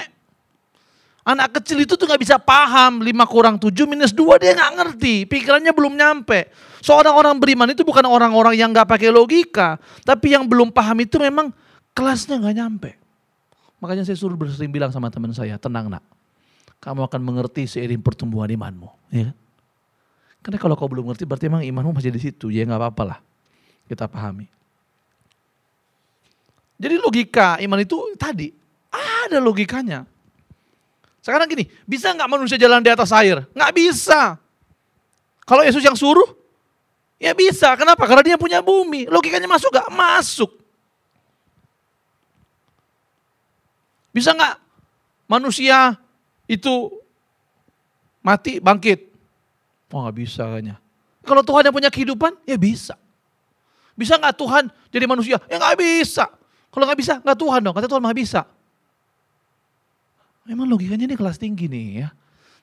Anak 1.25 1.61
kecil 1.61 1.85
itu 1.85 1.97
tuh 1.97 2.09
nggak 2.09 2.21
bisa 2.21 2.37
paham 2.41 3.05
5 3.05 3.09
kurang 3.29 3.57
7 3.61 3.73
minus 3.89 4.13
2 4.13 4.41
dia 4.41 4.57
nggak 4.57 4.73
ngerti. 4.77 5.15
Pikirannya 5.25 5.73
belum 5.73 5.97
nyampe. 5.97 6.53
Seorang 6.81 7.13
orang 7.17 7.37
beriman 7.37 7.69
itu 7.73 7.85
bukan 7.85 8.05
orang-orang 8.09 8.57
yang 8.57 8.73
nggak 8.73 8.89
pakai 8.89 9.13
logika. 9.13 9.81
Tapi 10.05 10.37
yang 10.37 10.49
belum 10.49 10.73
paham 10.73 11.01
itu 11.01 11.21
memang 11.21 11.53
kelasnya 11.93 12.41
nggak 12.41 12.57
nyampe. 12.57 12.91
Makanya 13.81 14.05
saya 14.05 14.17
suruh 14.21 14.37
bersering 14.37 14.69
bilang 14.69 14.93
sama 14.93 15.09
teman 15.09 15.33
saya, 15.33 15.57
tenang 15.57 15.89
nak 15.89 16.05
kamu 16.81 17.01
akan 17.07 17.21
mengerti 17.21 17.69
seiring 17.69 18.01
pertumbuhan 18.01 18.49
imanmu. 18.49 18.89
Ya. 19.13 19.31
Kan? 19.31 19.37
Karena 20.41 20.57
kalau 20.57 20.75
kau 20.81 20.89
belum 20.89 21.13
mengerti 21.13 21.29
berarti 21.29 21.53
memang 21.53 21.65
imanmu 21.69 21.93
masih 21.93 22.09
di 22.09 22.21
situ. 22.21 22.49
Ya 22.49 22.65
nggak 22.65 22.81
apa-apa 22.81 23.03
lah. 23.05 23.19
Kita 23.85 24.09
pahami. 24.09 24.49
Jadi 26.81 26.97
logika 26.97 27.61
iman 27.61 27.81
itu 27.85 28.01
tadi 28.17 28.49
ada 28.89 29.37
logikanya. 29.37 30.09
Sekarang 31.21 31.45
gini, 31.45 31.69
bisa 31.85 32.17
nggak 32.17 32.31
manusia 32.33 32.57
jalan 32.57 32.81
di 32.81 32.89
atas 32.89 33.13
air? 33.13 33.45
Nggak 33.53 33.73
bisa. 33.77 34.41
Kalau 35.45 35.61
Yesus 35.61 35.85
yang 35.85 35.93
suruh, 35.93 36.33
ya 37.21 37.37
bisa. 37.37 37.77
Kenapa? 37.77 38.09
Karena 38.09 38.25
dia 38.25 38.41
punya 38.41 38.65
bumi. 38.65 39.05
Logikanya 39.13 39.45
masuk 39.45 39.69
nggak? 39.69 39.93
Masuk. 39.93 40.51
Bisa 44.17 44.33
nggak 44.33 44.57
manusia 45.29 46.01
itu 46.51 46.91
mati 48.19 48.59
bangkit. 48.59 49.07
Oh 49.95 50.03
nggak 50.03 50.17
bisa 50.19 50.43
kayaknya. 50.51 50.83
Kalau 51.23 51.47
Tuhan 51.47 51.71
yang 51.71 51.75
punya 51.75 51.91
kehidupan, 51.95 52.35
ya 52.43 52.59
bisa. 52.59 52.99
Bisa 53.95 54.19
nggak 54.19 54.35
Tuhan 54.35 54.67
jadi 54.91 55.07
manusia? 55.07 55.39
Ya 55.47 55.63
nggak 55.63 55.79
bisa. 55.79 56.27
Kalau 56.75 56.85
nggak 56.91 56.99
bisa, 56.99 57.15
nggak 57.23 57.39
Tuhan 57.39 57.61
dong. 57.63 57.75
Kata 57.79 57.87
Tuhan 57.87 58.03
nggak 58.03 58.19
bisa. 58.19 58.43
Memang 60.49 60.67
logikanya 60.67 61.07
ini 61.07 61.15
kelas 61.15 61.39
tinggi 61.39 61.71
nih 61.71 61.87
ya. 62.03 62.09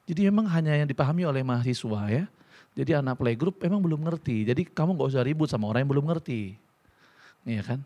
Jadi 0.08 0.28
memang 0.28 0.48
hanya 0.52 0.76
yang 0.76 0.88
dipahami 0.88 1.24
oleh 1.24 1.44
mahasiswa 1.44 2.02
ya. 2.12 2.26
Jadi 2.76 2.92
anak 2.96 3.20
playgroup 3.20 3.60
memang 3.64 3.80
belum 3.80 4.04
ngerti. 4.04 4.48
Jadi 4.52 4.68
kamu 4.68 5.00
nggak 5.00 5.10
usah 5.16 5.24
ribut 5.24 5.48
sama 5.48 5.72
orang 5.72 5.88
yang 5.88 5.92
belum 5.96 6.06
ngerti. 6.12 6.56
Iya 7.48 7.64
kan? 7.64 7.80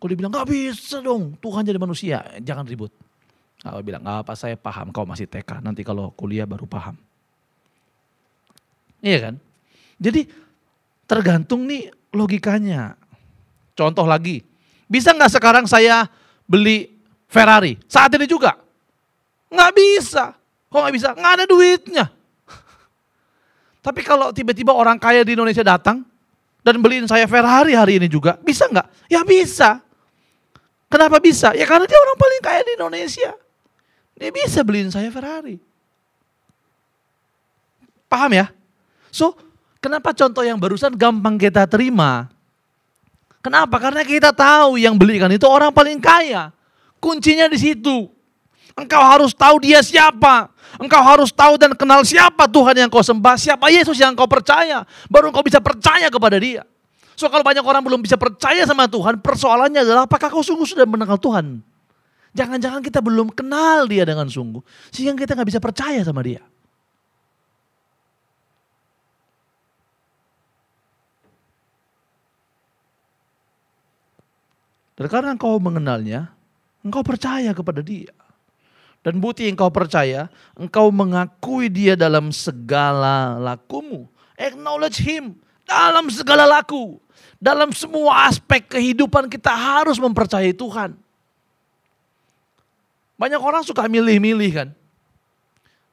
Kalau 0.00 0.08
dibilang 0.08 0.32
nggak 0.32 0.48
bisa 0.48 1.00
dong 1.00 1.36
Tuhan 1.40 1.64
jadi 1.64 1.80
manusia, 1.80 2.24
jangan 2.40 2.64
ribut. 2.64 2.92
Aku 3.64 3.80
bilang, 3.80 4.04
nggak 4.04 4.28
apa 4.28 4.32
saya 4.36 4.60
paham, 4.60 4.92
kau 4.92 5.08
masih 5.08 5.24
TK, 5.24 5.64
nanti 5.64 5.80
kalau 5.80 6.12
kuliah 6.12 6.44
baru 6.44 6.68
paham. 6.68 7.00
Iya 9.00 9.18
kan? 9.28 9.34
Jadi 9.96 10.28
tergantung 11.08 11.64
nih 11.64 11.88
logikanya. 12.12 13.00
Contoh 13.72 14.04
lagi, 14.04 14.44
bisa 14.84 15.16
nggak 15.16 15.32
sekarang 15.32 15.64
saya 15.64 16.04
beli 16.44 16.92
Ferrari? 17.24 17.80
Saat 17.88 18.12
ini 18.20 18.28
juga? 18.28 18.52
Nggak 19.48 19.72
bisa. 19.72 20.36
Kok 20.68 20.80
nggak 20.84 20.94
bisa? 20.94 21.08
Nggak 21.16 21.32
ada 21.40 21.44
duitnya. 21.48 22.04
Tapi 23.84 24.00
kalau 24.04 24.28
tiba-tiba 24.36 24.76
orang 24.76 25.00
kaya 25.00 25.24
di 25.24 25.32
Indonesia 25.32 25.64
datang 25.64 26.04
dan 26.60 26.76
beliin 26.84 27.08
saya 27.08 27.24
Ferrari 27.24 27.72
hari 27.72 27.96
ini 27.96 28.12
juga, 28.12 28.36
bisa 28.44 28.68
nggak? 28.68 29.08
Ya 29.08 29.24
bisa. 29.24 29.80
Kenapa 30.92 31.16
bisa? 31.16 31.56
Ya 31.56 31.64
karena 31.64 31.88
dia 31.88 31.96
orang 31.96 32.18
paling 32.20 32.42
kaya 32.44 32.60
di 32.60 32.72
Indonesia. 32.76 33.32
Dia 34.14 34.30
bisa 34.30 34.62
beliin 34.62 34.90
saya 34.90 35.10
Ferrari. 35.10 35.58
Paham 38.06 38.30
ya? 38.30 38.46
So, 39.10 39.34
kenapa 39.82 40.14
contoh 40.14 40.46
yang 40.46 40.58
barusan 40.58 40.94
gampang 40.94 41.34
kita 41.34 41.66
terima? 41.66 42.30
Kenapa? 43.42 43.76
Karena 43.76 44.06
kita 44.06 44.30
tahu 44.30 44.78
yang 44.80 44.94
belikan 44.96 45.28
itu 45.34 45.44
orang 45.44 45.74
paling 45.74 45.98
kaya. 45.98 46.54
Kuncinya 47.02 47.50
di 47.50 47.58
situ. 47.60 48.08
Engkau 48.74 49.02
harus 49.02 49.36
tahu 49.36 49.60
dia 49.60 49.82
siapa. 49.82 50.50
Engkau 50.80 50.98
harus 51.02 51.30
tahu 51.30 51.54
dan 51.54 51.76
kenal 51.76 52.02
siapa 52.02 52.50
Tuhan 52.50 52.74
yang 52.74 52.90
kau 52.90 53.04
sembah, 53.04 53.38
siapa 53.38 53.70
Yesus 53.70 53.94
yang 54.00 54.16
kau 54.18 54.26
percaya. 54.26 54.82
Baru 55.06 55.30
engkau 55.30 55.44
bisa 55.44 55.62
percaya 55.62 56.10
kepada 56.10 56.34
dia. 56.40 56.66
So 57.14 57.30
kalau 57.30 57.46
banyak 57.46 57.62
orang 57.62 57.82
belum 57.82 58.02
bisa 58.02 58.18
percaya 58.18 58.66
sama 58.66 58.90
Tuhan, 58.90 59.22
persoalannya 59.22 59.86
adalah 59.86 60.02
apakah 60.06 60.26
kau 60.32 60.42
sungguh 60.42 60.66
sudah 60.66 60.82
mengenal 60.82 61.14
Tuhan? 61.18 61.62
Jangan-jangan 62.34 62.82
kita 62.82 62.98
belum 62.98 63.30
kenal 63.30 63.86
dia 63.86 64.02
dengan 64.02 64.26
sungguh. 64.26 64.60
Sehingga 64.90 65.14
kita 65.14 65.38
nggak 65.38 65.48
bisa 65.54 65.62
percaya 65.62 66.02
sama 66.02 66.20
dia. 66.26 66.42
Dan 74.94 75.06
karena 75.10 75.34
engkau 75.34 75.58
mengenalnya, 75.58 76.30
engkau 76.86 77.02
percaya 77.02 77.50
kepada 77.50 77.82
dia. 77.82 78.14
Dan 79.04 79.20
bukti 79.20 79.46
engkau 79.50 79.68
percaya, 79.68 80.32
engkau 80.56 80.88
mengakui 80.88 81.68
dia 81.68 81.94
dalam 81.94 82.30
segala 82.32 83.36
lakumu. 83.36 84.08
Acknowledge 84.34 85.02
him 85.02 85.38
dalam 85.68 86.08
segala 86.08 86.48
laku. 86.48 86.98
Dalam 87.36 87.70
semua 87.76 88.30
aspek 88.30 88.64
kehidupan 88.64 89.28
kita 89.28 89.52
harus 89.52 90.00
mempercayai 90.00 90.56
Tuhan. 90.56 91.03
Banyak 93.14 93.40
orang 93.40 93.62
suka 93.62 93.86
milih-milih 93.86 94.50
kan. 94.50 94.68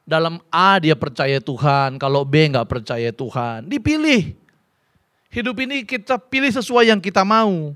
Dalam 0.01 0.41
A 0.49 0.81
dia 0.81 0.97
percaya 0.97 1.37
Tuhan, 1.37 2.01
kalau 2.01 2.25
B 2.25 2.49
nggak 2.49 2.67
percaya 2.67 3.13
Tuhan. 3.13 3.69
Dipilih. 3.69 4.33
Hidup 5.31 5.55
ini 5.63 5.87
kita 5.87 6.19
pilih 6.19 6.51
sesuai 6.51 6.91
yang 6.91 6.99
kita 6.99 7.23
mau. 7.23 7.71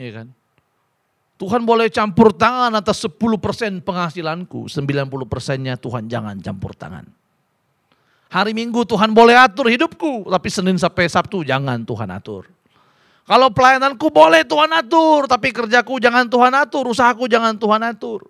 Iya 0.00 0.24
kan? 0.24 0.28
Tuhan 1.40 1.64
boleh 1.64 1.88
campur 1.88 2.36
tangan 2.36 2.68
atas 2.76 3.00
10% 3.04 3.80
penghasilanku, 3.80 4.68
90 4.68 5.08
persennya 5.24 5.76
Tuhan 5.76 6.04
jangan 6.04 6.36
campur 6.40 6.76
tangan. 6.76 7.08
Hari 8.30 8.52
Minggu 8.54 8.84
Tuhan 8.84 9.10
boleh 9.10 9.34
atur 9.34 9.66
hidupku, 9.72 10.28
tapi 10.28 10.48
Senin 10.52 10.76
sampai 10.76 11.08
Sabtu 11.08 11.42
jangan 11.42 11.82
Tuhan 11.82 12.12
atur. 12.12 12.46
Kalau 13.28 13.48
pelayananku 13.52 14.10
boleh 14.10 14.42
Tuhan 14.42 14.70
atur, 14.74 15.30
tapi 15.30 15.54
kerjaku 15.54 16.02
jangan 16.02 16.26
Tuhan 16.26 16.52
atur, 16.56 16.90
usahaku 16.90 17.30
jangan 17.30 17.54
Tuhan 17.56 17.82
atur. 17.86 18.26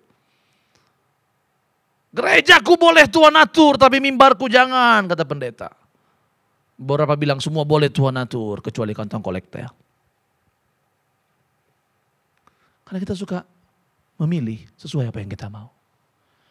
Gerejaku 2.11 2.75
boleh 2.75 3.07
Tuhan 3.07 3.33
atur, 3.39 3.79
tapi 3.79 4.03
mimbarku 4.03 4.51
jangan, 4.51 5.07
kata 5.07 5.23
pendeta. 5.23 5.69
Beberapa 6.75 7.15
bilang 7.15 7.39
semua 7.39 7.63
boleh 7.63 7.87
Tuhan 7.87 8.19
atur, 8.19 8.59
kecuali 8.59 8.91
kantong 8.91 9.23
kolektor. 9.23 9.71
Karena 12.83 12.99
kita 12.99 13.15
suka 13.15 13.47
memilih 14.19 14.67
sesuai 14.75 15.07
apa 15.07 15.23
yang 15.23 15.31
kita 15.31 15.47
mau. 15.47 15.71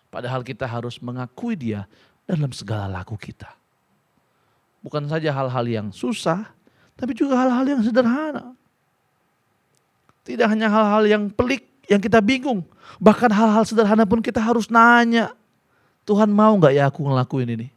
Padahal 0.09 0.41
kita 0.43 0.65
harus 0.67 0.99
mengakui 0.99 1.55
dia 1.55 1.85
dalam 2.25 2.51
segala 2.51 2.89
laku 2.89 3.15
kita. 3.15 3.53
Bukan 4.81 5.07
saja 5.07 5.31
hal-hal 5.31 5.67
yang 5.69 5.87
susah, 5.93 6.49
tapi 7.01 7.17
juga 7.17 7.33
hal-hal 7.41 7.65
yang 7.65 7.81
sederhana. 7.81 8.53
Tidak 10.21 10.45
hanya 10.45 10.69
hal-hal 10.69 11.09
yang 11.09 11.33
pelik, 11.33 11.65
yang 11.89 11.97
kita 11.97 12.21
bingung. 12.21 12.61
Bahkan 13.01 13.33
hal-hal 13.33 13.65
sederhana 13.65 14.05
pun 14.05 14.21
kita 14.21 14.37
harus 14.37 14.69
nanya. 14.69 15.33
Tuhan 16.05 16.29
mau 16.29 16.53
gak 16.61 16.77
ya 16.77 16.93
aku 16.93 17.01
ngelakuin 17.09 17.57
ini? 17.57 17.69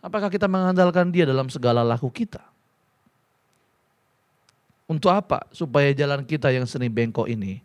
Apakah 0.00 0.32
kita 0.32 0.48
mengandalkan 0.48 1.12
dia 1.12 1.28
dalam 1.28 1.52
segala 1.52 1.84
laku 1.84 2.08
kita? 2.08 2.40
Untuk 4.88 5.12
apa? 5.12 5.44
Supaya 5.52 5.92
jalan 5.92 6.24
kita 6.24 6.48
yang 6.48 6.64
seni 6.64 6.88
bengkok 6.88 7.28
ini 7.28 7.60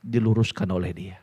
diluruskan 0.00 0.70
oleh 0.72 0.96
dia. 0.96 1.18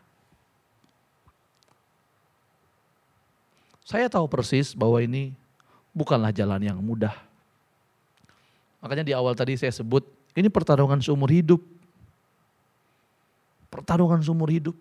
Saya 3.88 4.06
tahu 4.06 4.30
persis 4.30 4.78
bahwa 4.78 5.02
ini 5.02 5.34
bukanlah 5.98 6.30
jalan 6.30 6.62
yang 6.62 6.78
mudah. 6.78 7.29
Makanya 8.80 9.04
di 9.04 9.14
awal 9.16 9.36
tadi 9.36 9.60
saya 9.60 9.76
sebut, 9.76 10.08
ini 10.36 10.48
pertarungan 10.48 11.04
seumur 11.04 11.28
hidup. 11.28 11.60
Pertarungan 13.68 14.24
seumur 14.24 14.48
hidup. 14.50 14.76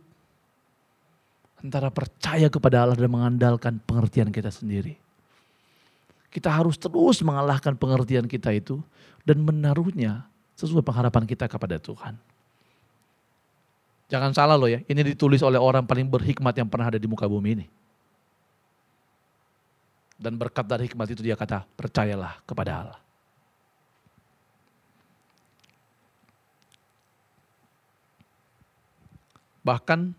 Antara 1.59 1.91
percaya 1.91 2.47
kepada 2.47 2.87
Allah 2.87 2.95
dan 2.95 3.11
mengandalkan 3.11 3.83
pengertian 3.83 4.31
kita 4.31 4.55
sendiri. 4.55 4.95
Kita 6.31 6.55
harus 6.55 6.79
terus 6.79 7.19
mengalahkan 7.27 7.75
pengertian 7.75 8.31
kita 8.31 8.55
itu 8.55 8.79
dan 9.27 9.43
menaruhnya 9.43 10.29
sesuai 10.55 10.87
pengharapan 10.87 11.27
kita 11.27 11.51
kepada 11.51 11.83
Tuhan. 11.83 12.15
Jangan 14.09 14.33
salah 14.33 14.57
loh 14.57 14.71
ya, 14.71 14.81
ini 14.87 15.03
ditulis 15.05 15.43
oleh 15.45 15.61
orang 15.61 15.85
paling 15.85 16.09
berhikmat 16.09 16.55
yang 16.57 16.71
pernah 16.71 16.89
ada 16.95 17.01
di 17.01 17.05
muka 17.11 17.29
bumi 17.29 17.61
ini. 17.61 17.67
Dan 20.19 20.39
berkat 20.39 20.65
dari 20.65 20.87
hikmat 20.89 21.13
itu 21.13 21.23
dia 21.23 21.37
kata, 21.37 21.67
percayalah 21.77 22.41
kepada 22.47 22.73
Allah. 22.87 22.99
Bahkan 29.69 30.17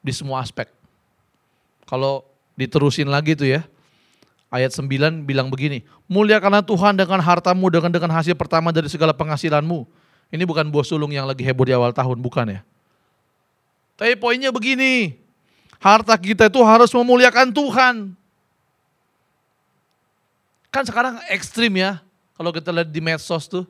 di 0.00 0.12
semua 0.16 0.40
aspek. 0.40 0.72
Kalau 1.84 2.24
diterusin 2.56 3.12
lagi 3.12 3.36
tuh 3.36 3.44
ya, 3.44 3.60
ayat 4.48 4.72
9 4.72 5.28
bilang 5.28 5.52
begini, 5.52 5.84
muliakanlah 6.08 6.64
Tuhan 6.64 6.96
dengan 6.96 7.20
hartamu, 7.20 7.68
dengan 7.68 7.92
dengan 7.92 8.08
hasil 8.16 8.32
pertama 8.32 8.72
dari 8.72 8.88
segala 8.88 9.12
penghasilanmu. 9.12 9.84
Ini 10.32 10.46
bukan 10.48 10.72
bos 10.72 10.88
sulung 10.88 11.12
yang 11.12 11.28
lagi 11.28 11.44
heboh 11.44 11.66
di 11.68 11.74
awal 11.76 11.92
tahun, 11.92 12.16
bukan 12.24 12.56
ya. 12.56 12.60
Tapi 14.00 14.16
poinnya 14.16 14.48
begini, 14.48 15.18
harta 15.76 16.16
kita 16.16 16.48
itu 16.48 16.60
harus 16.64 16.88
memuliakan 16.94 17.52
Tuhan. 17.52 17.94
Kan 20.70 20.84
sekarang 20.86 21.18
ekstrim 21.28 21.74
ya, 21.76 21.98
kalau 22.38 22.54
kita 22.54 22.70
lihat 22.70 22.88
di 22.88 23.02
medsos 23.02 23.50
tuh, 23.50 23.66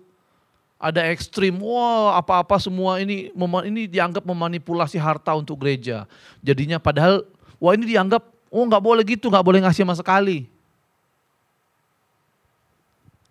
ada 0.80 1.04
ekstrim, 1.12 1.60
wah 1.60 2.16
apa-apa 2.16 2.56
semua 2.56 2.96
ini 3.04 3.28
ini 3.68 3.82
dianggap 3.84 4.24
memanipulasi 4.24 4.96
harta 4.96 5.36
untuk 5.36 5.60
gereja. 5.60 6.08
Jadinya 6.40 6.80
padahal, 6.80 7.28
wah 7.60 7.76
ini 7.76 7.84
dianggap, 7.84 8.24
oh 8.48 8.64
nggak 8.64 8.80
boleh 8.80 9.04
gitu, 9.04 9.28
nggak 9.28 9.44
boleh 9.44 9.60
ngasih 9.60 9.84
sama 9.84 9.92
sekali. 9.92 10.48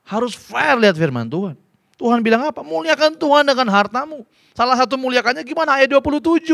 Harus 0.06 0.38
fair 0.38 0.78
lihat 0.78 0.94
firman 0.94 1.26
Tuhan. 1.26 1.58
Tuhan 1.98 2.22
bilang 2.22 2.48
apa? 2.48 2.62
Muliakan 2.62 3.18
Tuhan 3.18 3.44
dengan 3.44 3.68
hartamu. 3.74 4.24
Salah 4.54 4.78
satu 4.78 4.96
muliakannya 4.96 5.44
gimana? 5.44 5.82
Ayat 5.82 5.92
27. 5.92 6.46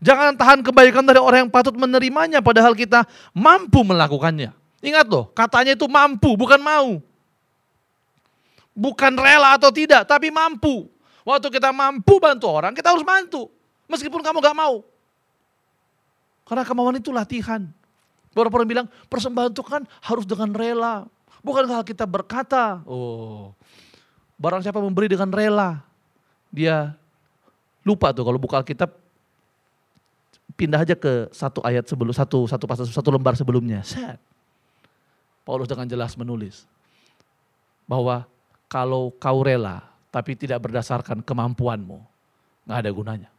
Jangan 0.00 0.34
tahan 0.34 0.64
kebaikan 0.64 1.04
dari 1.04 1.20
orang 1.20 1.46
yang 1.46 1.52
patut 1.52 1.76
menerimanya 1.76 2.40
padahal 2.40 2.72
kita 2.72 3.04
mampu 3.36 3.84
melakukannya. 3.84 4.56
Ingat 4.80 5.06
loh, 5.12 5.28
katanya 5.36 5.76
itu 5.76 5.84
mampu, 5.84 6.32
bukan 6.34 6.58
mau. 6.58 7.04
Bukan 8.74 9.12
rela 9.18 9.58
atau 9.58 9.68
tidak, 9.74 10.06
tapi 10.06 10.30
mampu. 10.30 10.88
Waktu 11.26 11.52
kita 11.52 11.70
mampu 11.74 12.16
bantu 12.16 12.46
orang, 12.48 12.72
kita 12.72 12.94
harus 12.94 13.04
bantu. 13.04 13.50
Meskipun 13.90 14.22
kamu 14.22 14.40
gak 14.40 14.56
mau. 14.56 14.86
Karena 16.46 16.62
kemauan 16.64 16.96
itu 16.98 17.10
latihan. 17.10 17.66
Beberapa 18.30 18.62
orang 18.62 18.70
bilang, 18.70 18.86
persembahan 19.10 19.50
itu 19.50 19.62
kan 19.66 19.82
harus 20.06 20.24
dengan 20.24 20.54
rela. 20.54 21.06
Bukankah 21.42 21.82
kita 21.82 22.06
berkata, 22.06 22.84
oh 22.86 23.56
barang 24.40 24.64
siapa 24.64 24.80
memberi 24.80 25.12
dengan 25.12 25.28
rela, 25.28 25.84
dia 26.48 26.96
lupa 27.84 28.08
tuh 28.16 28.24
kalau 28.24 28.40
buka 28.40 28.64
Alkitab 28.64 28.96
pindah 30.56 30.80
aja 30.80 30.96
ke 30.96 31.28
satu 31.28 31.60
ayat 31.60 31.84
sebelum 31.84 32.16
satu 32.16 32.48
satu 32.48 32.64
pasal 32.64 32.88
satu 32.88 33.12
lembar 33.12 33.36
sebelumnya. 33.36 33.84
Set. 33.84 34.16
Paulus 35.44 35.68
dengan 35.68 35.88
jelas 35.88 36.16
menulis 36.16 36.64
bahwa 37.84 38.24
kalau 38.70 39.10
kau 39.18 39.42
rela 39.42 39.82
tapi 40.14 40.38
tidak 40.38 40.62
berdasarkan 40.62 41.26
kemampuanmu, 41.26 41.98
nggak 42.66 42.78
ada 42.78 42.90
gunanya. 42.94 43.30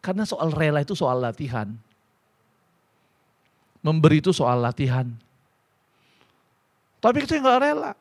Karena 0.00 0.24
soal 0.24 0.52
rela 0.52 0.80
itu 0.80 0.96
soal 0.96 1.20
latihan. 1.20 1.68
Memberi 3.84 4.24
itu 4.24 4.32
soal 4.32 4.64
latihan. 4.64 5.08
Tapi 7.04 7.20
saya 7.28 7.40
nggak 7.44 7.60
rela. 7.60 7.92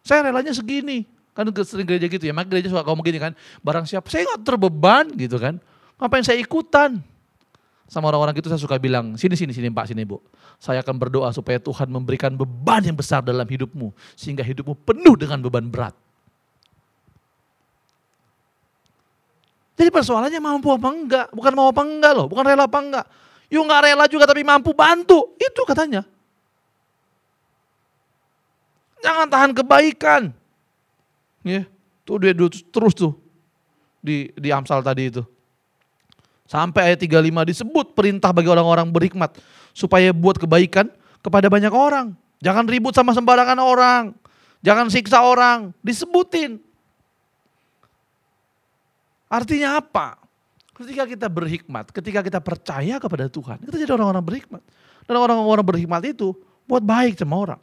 Saya 0.00 0.32
relanya 0.32 0.56
segini. 0.56 1.04
Kan 1.36 1.48
sering 1.64 1.88
gereja 1.88 2.08
gitu 2.08 2.24
ya, 2.24 2.32
maka 2.32 2.48
gereja 2.48 2.68
suka 2.72 2.84
ngomong 2.84 3.06
gini 3.06 3.20
kan, 3.20 3.32
barang 3.64 3.86
siapa, 3.88 4.08
saya 4.12 4.28
nggak 4.28 4.42
terbeban 4.44 5.04
gitu 5.16 5.36
kan. 5.40 5.56
Ngapain 5.96 6.24
saya 6.24 6.40
ikutan? 6.40 7.00
Sama 7.90 8.06
orang-orang 8.06 8.38
gitu 8.38 8.46
saya 8.46 8.62
suka 8.62 8.78
bilang, 8.78 9.18
sini, 9.18 9.34
sini, 9.34 9.50
sini 9.50 9.66
pak, 9.66 9.90
sini 9.90 10.06
bu. 10.06 10.22
Saya 10.62 10.78
akan 10.78 10.94
berdoa 10.94 11.34
supaya 11.34 11.58
Tuhan 11.58 11.90
memberikan 11.90 12.30
beban 12.38 12.86
yang 12.86 12.94
besar 12.94 13.18
dalam 13.18 13.42
hidupmu. 13.42 13.90
Sehingga 14.14 14.46
hidupmu 14.46 14.78
penuh 14.86 15.18
dengan 15.18 15.42
beban 15.42 15.66
berat. 15.66 15.90
Jadi 19.74 19.90
persoalannya 19.90 20.38
mampu 20.38 20.70
apa 20.70 20.88
enggak, 20.92 21.26
bukan 21.34 21.52
mau 21.56 21.66
apa 21.72 21.82
enggak 21.82 22.12
loh, 22.14 22.30
bukan 22.30 22.44
rela 22.46 22.70
apa 22.70 22.78
enggak. 22.78 23.06
Yuk 23.50 23.64
nggak 23.66 23.82
rela 23.82 24.04
juga 24.06 24.28
tapi 24.28 24.46
mampu 24.46 24.70
bantu, 24.70 25.34
itu 25.40 25.62
katanya. 25.66 26.06
Jangan 29.02 29.26
tahan 29.26 29.50
kebaikan. 29.56 30.22
Ya, 31.42 31.64
tuh 32.04 32.20
dia 32.22 32.36
terus 32.70 32.92
tuh 32.92 33.16
di 33.98 34.30
di 34.36 34.52
Amsal 34.52 34.84
tadi 34.84 35.08
itu. 35.08 35.24
Sampai 36.50 36.90
ayat 36.90 36.98
35 36.98 37.46
disebut 37.54 37.94
perintah 37.94 38.34
bagi 38.34 38.50
orang-orang 38.50 38.90
berhikmat 38.90 39.38
supaya 39.70 40.10
buat 40.10 40.34
kebaikan 40.34 40.90
kepada 41.22 41.46
banyak 41.46 41.70
orang. 41.70 42.10
Jangan 42.42 42.66
ribut 42.66 42.90
sama 42.90 43.14
sembarangan 43.14 43.54
orang. 43.62 44.10
Jangan 44.58 44.90
siksa 44.90 45.22
orang, 45.22 45.70
disebutin. 45.78 46.58
Artinya 49.30 49.78
apa? 49.78 50.18
Ketika 50.74 51.06
kita 51.06 51.30
berhikmat, 51.30 51.94
ketika 51.94 52.18
kita 52.18 52.42
percaya 52.42 52.98
kepada 52.98 53.30
Tuhan, 53.30 53.62
kita 53.62 53.76
jadi 53.78 53.94
orang-orang 53.94 54.24
berhikmat. 54.26 54.62
Dan 55.06 55.22
orang-orang 55.22 55.62
berhikmat 55.62 56.02
itu 56.02 56.34
buat 56.66 56.82
baik 56.82 57.14
sama 57.14 57.38
orang. 57.38 57.60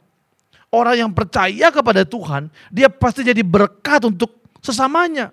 Orang 0.72 0.96
yang 0.96 1.10
percaya 1.12 1.68
kepada 1.68 2.08
Tuhan, 2.08 2.48
dia 2.72 2.88
pasti 2.88 3.20
jadi 3.20 3.44
berkat 3.44 4.08
untuk 4.08 4.32
sesamanya. 4.64 5.28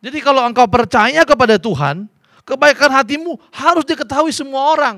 Jadi 0.00 0.18
kalau 0.20 0.44
engkau 0.44 0.68
percaya 0.68 1.24
kepada 1.24 1.56
Tuhan, 1.56 2.06
kebaikan 2.44 2.90
hatimu 2.92 3.36
harus 3.50 3.84
diketahui 3.88 4.30
semua 4.30 4.62
orang. 4.76 4.96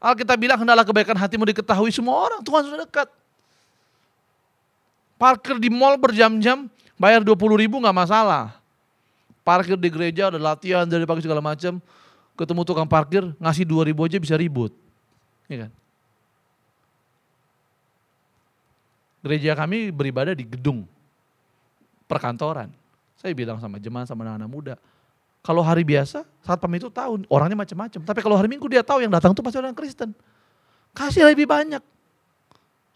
Alkitab 0.00 0.36
bilang 0.40 0.58
hendaklah 0.60 0.84
kebaikan 0.84 1.16
hatimu 1.16 1.44
diketahui 1.48 1.92
semua 1.92 2.16
orang, 2.16 2.40
Tuhan 2.40 2.62
sudah 2.64 2.80
dekat. 2.88 3.08
Parkir 5.20 5.60
di 5.60 5.68
mall 5.68 6.00
berjam-jam, 6.00 6.68
Bayar 7.00 7.24
20 7.24 7.32
ribu 7.56 7.80
nggak 7.80 7.96
masalah. 7.96 8.60
Parkir 9.40 9.80
di 9.80 9.88
gereja 9.88 10.28
ada 10.28 10.36
latihan 10.36 10.84
dari 10.84 11.08
pagi 11.08 11.24
segala 11.24 11.40
macam. 11.40 11.80
Ketemu 12.36 12.60
tukang 12.68 12.84
parkir 12.84 13.24
ngasih 13.40 13.64
2 13.64 13.88
ribu 13.88 14.04
aja 14.04 14.20
bisa 14.20 14.36
ribut. 14.36 14.68
Ya 15.48 15.64
kan? 15.64 15.72
Gereja 19.24 19.56
kami 19.56 19.88
beribadah 19.88 20.36
di 20.36 20.44
gedung 20.44 20.84
perkantoran. 22.04 22.68
Saya 23.20 23.36
bilang 23.36 23.60
sama 23.60 23.76
jemaat 23.76 24.08
sama 24.08 24.24
anak-anak 24.24 24.48
muda, 24.48 24.74
kalau 25.44 25.60
hari 25.60 25.84
biasa, 25.84 26.24
saat 26.40 26.56
pam 26.56 26.72
itu 26.72 26.88
tahu 26.88 27.24
orangnya 27.28 27.56
macam-macam. 27.56 28.00
Tapi 28.00 28.20
kalau 28.24 28.36
hari 28.36 28.48
Minggu 28.48 28.64
dia 28.68 28.80
tahu 28.80 29.04
yang 29.04 29.12
datang 29.12 29.36
itu 29.36 29.44
pasti 29.44 29.60
orang 29.60 29.76
Kristen. 29.76 30.12
Kasih 30.96 31.28
lebih 31.28 31.48
banyak. 31.48 31.80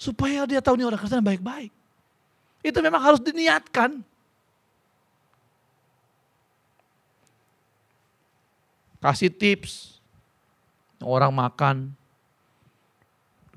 Supaya 0.00 0.44
dia 0.44 0.64
tahu 0.64 0.80
nih 0.80 0.88
orang 0.88 1.00
Kristen 1.00 1.24
baik-baik. 1.24 1.72
Itu 2.64 2.80
memang 2.80 3.00
harus 3.00 3.20
diniatkan. 3.20 4.00
Kasih 9.04 9.28
tips. 9.28 10.00
Orang 11.04 11.37
makan. 11.37 11.92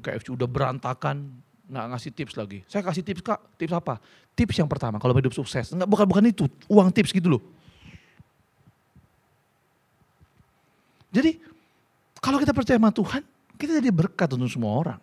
KFC 0.04 0.32
udah 0.36 0.48
berantakan. 0.48 1.32
Nggak 1.68 1.86
ngasih 1.92 2.12
tips 2.16 2.34
lagi. 2.40 2.60
Saya 2.66 2.82
kasih 2.82 3.04
tips 3.04 3.22
kak. 3.22 3.40
Tips 3.60 3.74
apa? 3.76 4.00
Tips 4.34 4.56
yang 4.56 4.70
pertama 4.72 4.98
kalau 4.98 5.12
hidup 5.16 5.36
sukses. 5.36 5.76
Enggak, 5.76 5.88
bukan, 5.92 6.06
bukan 6.08 6.24
itu. 6.32 6.46
Uang 6.72 6.88
tips 6.92 7.12
gitu 7.12 7.38
loh. 7.38 7.44
Jadi 11.12 11.40
kalau 12.24 12.40
kita 12.40 12.56
percaya 12.56 12.80
sama 12.80 12.92
Tuhan, 12.92 13.22
kita 13.60 13.72
jadi 13.84 13.92
berkat 13.92 14.30
untuk 14.36 14.48
semua 14.48 14.72
orang. 14.76 15.00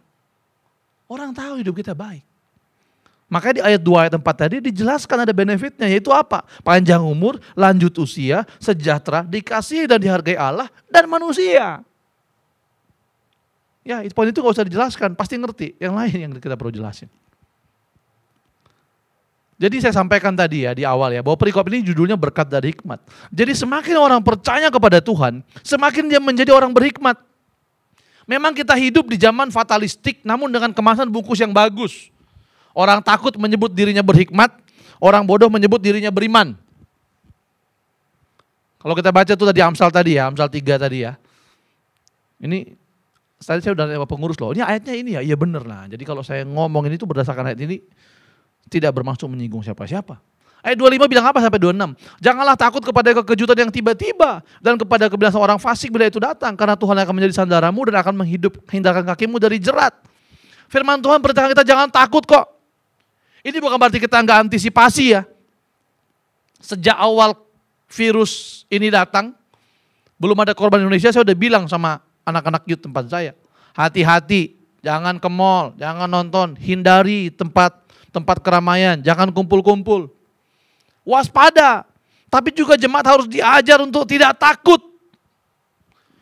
Orang 1.05 1.31
tahu 1.37 1.61
hidup 1.61 1.77
kita 1.77 1.93
baik. 1.93 2.25
Makanya 3.29 3.55
di 3.61 3.63
ayat 3.65 3.81
2 3.83 4.05
ayat 4.05 4.15
4 4.15 4.25
tadi 4.37 4.57
dijelaskan 4.61 5.25
ada 5.25 5.33
benefitnya 5.33 5.89
yaitu 5.89 6.13
apa? 6.13 6.45
Panjang 6.61 7.03
umur, 7.03 7.41
lanjut 7.57 7.91
usia, 7.99 8.45
sejahtera, 8.61 9.25
dikasih 9.25 9.89
dan 9.89 9.99
dihargai 9.99 10.37
Allah 10.37 10.69
dan 10.93 11.09
manusia. 11.09 11.81
Ya, 13.85 14.01
itu 14.01 14.17
poin 14.17 14.33
itu 14.33 14.41
gak 14.41 14.57
usah 14.57 14.65
dijelaskan, 14.65 15.13
pasti 15.13 15.37
ngerti. 15.37 15.77
Yang 15.77 15.95
lain 15.95 16.17
yang 16.17 16.33
kita 16.41 16.57
perlu 16.57 16.73
jelasin. 16.73 17.13
Jadi 19.55 19.79
saya 19.79 19.95
sampaikan 19.95 20.35
tadi 20.35 20.67
ya 20.67 20.75
di 20.75 20.83
awal 20.83 21.15
ya, 21.15 21.23
bahwa 21.23 21.39
perikop 21.39 21.63
ini 21.71 21.87
judulnya 21.87 22.19
berkat 22.19 22.51
dari 22.51 22.75
hikmat. 22.75 22.99
Jadi 23.31 23.55
semakin 23.55 23.97
orang 24.01 24.21
percaya 24.25 24.67
kepada 24.67 24.99
Tuhan, 24.99 25.47
semakin 25.63 26.11
dia 26.11 26.19
menjadi 26.19 26.51
orang 26.51 26.75
berhikmat. 26.75 27.15
Memang 28.25 28.57
kita 28.57 28.73
hidup 28.75 29.07
di 29.07 29.21
zaman 29.21 29.53
fatalistik, 29.53 30.25
namun 30.25 30.49
dengan 30.49 30.73
kemasan 30.73 31.07
bungkus 31.13 31.39
yang 31.39 31.53
bagus. 31.53 32.09
Orang 32.75 32.99
takut 33.05 33.37
menyebut 33.39 33.71
dirinya 33.71 34.03
berhikmat, 34.03 34.51
orang 34.99 35.23
bodoh 35.23 35.53
menyebut 35.53 35.79
dirinya 35.79 36.11
beriman. 36.11 36.59
Kalau 38.83 38.95
kita 38.99 39.15
baca 39.15 39.33
tuh 39.33 39.47
tadi 39.49 39.61
Amsal 39.63 39.89
tadi 39.89 40.19
ya, 40.19 40.29
Amsal 40.29 40.51
3 40.51 40.77
tadi 40.77 41.09
ya. 41.09 41.17
Ini 42.43 42.75
tadi 43.41 43.61
saya 43.65 43.75
udah 43.75 43.87
lewat 43.99 44.09
pengurus 44.09 44.39
loh. 44.39 44.55
Ini 44.55 44.63
ayatnya 44.63 44.95
ini 44.95 45.11
ya, 45.19 45.21
iya 45.25 45.37
bener 45.37 45.67
lah. 45.67 45.91
Jadi 45.91 46.03
kalau 46.07 46.23
saya 46.23 46.47
ngomong 46.47 46.87
ini 46.87 46.97
tuh 47.01 47.09
berdasarkan 47.11 47.51
ayat 47.53 47.61
ini 47.61 47.83
tidak 48.71 48.95
bermaksud 48.97 49.27
menyinggung 49.29 49.61
siapa-siapa. 49.61 50.21
Ayat 50.65 50.81
25 50.81 51.13
bilang 51.13 51.29
apa 51.29 51.45
sampai 51.45 51.61
26? 51.61 51.93
Janganlah 52.25 52.57
takut 52.57 52.81
kepada 52.81 53.13
kekejutan 53.21 53.69
yang 53.69 53.71
tiba-tiba 53.71 54.41
dan 54.65 54.81
kepada 54.81 55.13
kebiasaan 55.13 55.45
orang 55.45 55.61
fasik 55.61 55.93
bila 55.93 56.09
itu 56.09 56.17
datang 56.17 56.57
karena 56.57 56.73
Tuhan 56.73 56.97
akan 57.05 57.13
menjadi 57.13 57.45
sandaramu 57.45 57.85
dan 57.85 58.01
akan 58.01 58.25
menghidup 58.25 58.65
hindarkan 58.73 59.05
kakimu 59.13 59.37
dari 59.37 59.61
jerat. 59.61 59.93
Firman 60.73 61.05
Tuhan 61.05 61.21
perintahkan 61.21 61.53
kita 61.53 61.69
jangan 61.69 61.93
takut 61.93 62.25
kok. 62.25 62.49
Ini 63.45 63.61
bukan 63.61 63.77
berarti 63.77 64.01
kita 64.01 64.17
nggak 64.25 64.49
antisipasi 64.49 65.05
ya. 65.13 65.29
Sejak 66.65 66.97
awal 66.97 67.37
virus 67.93 68.65
ini 68.73 68.89
datang, 68.89 69.37
belum 70.17 70.49
ada 70.49 70.57
korban 70.57 70.81
Indonesia, 70.81 71.13
saya 71.13 71.29
udah 71.29 71.37
bilang 71.37 71.69
sama 71.69 72.01
anak-anak 72.25 72.65
youth 72.67 72.83
tempat 72.83 73.09
saya. 73.09 73.33
Hati-hati, 73.77 74.57
jangan 74.81 75.21
ke 75.21 75.29
mall, 75.29 75.77
jangan 75.79 76.09
nonton, 76.09 76.57
hindari 76.59 77.31
tempat 77.33 77.85
tempat 78.15 78.41
keramaian, 78.41 79.01
jangan 79.03 79.31
kumpul-kumpul. 79.35 80.11
Waspada, 81.05 81.85
tapi 82.31 82.55
juga 82.55 82.75
jemaat 82.79 83.05
harus 83.05 83.27
diajar 83.29 83.79
untuk 83.83 84.07
tidak 84.09 84.35
takut. 84.39 84.81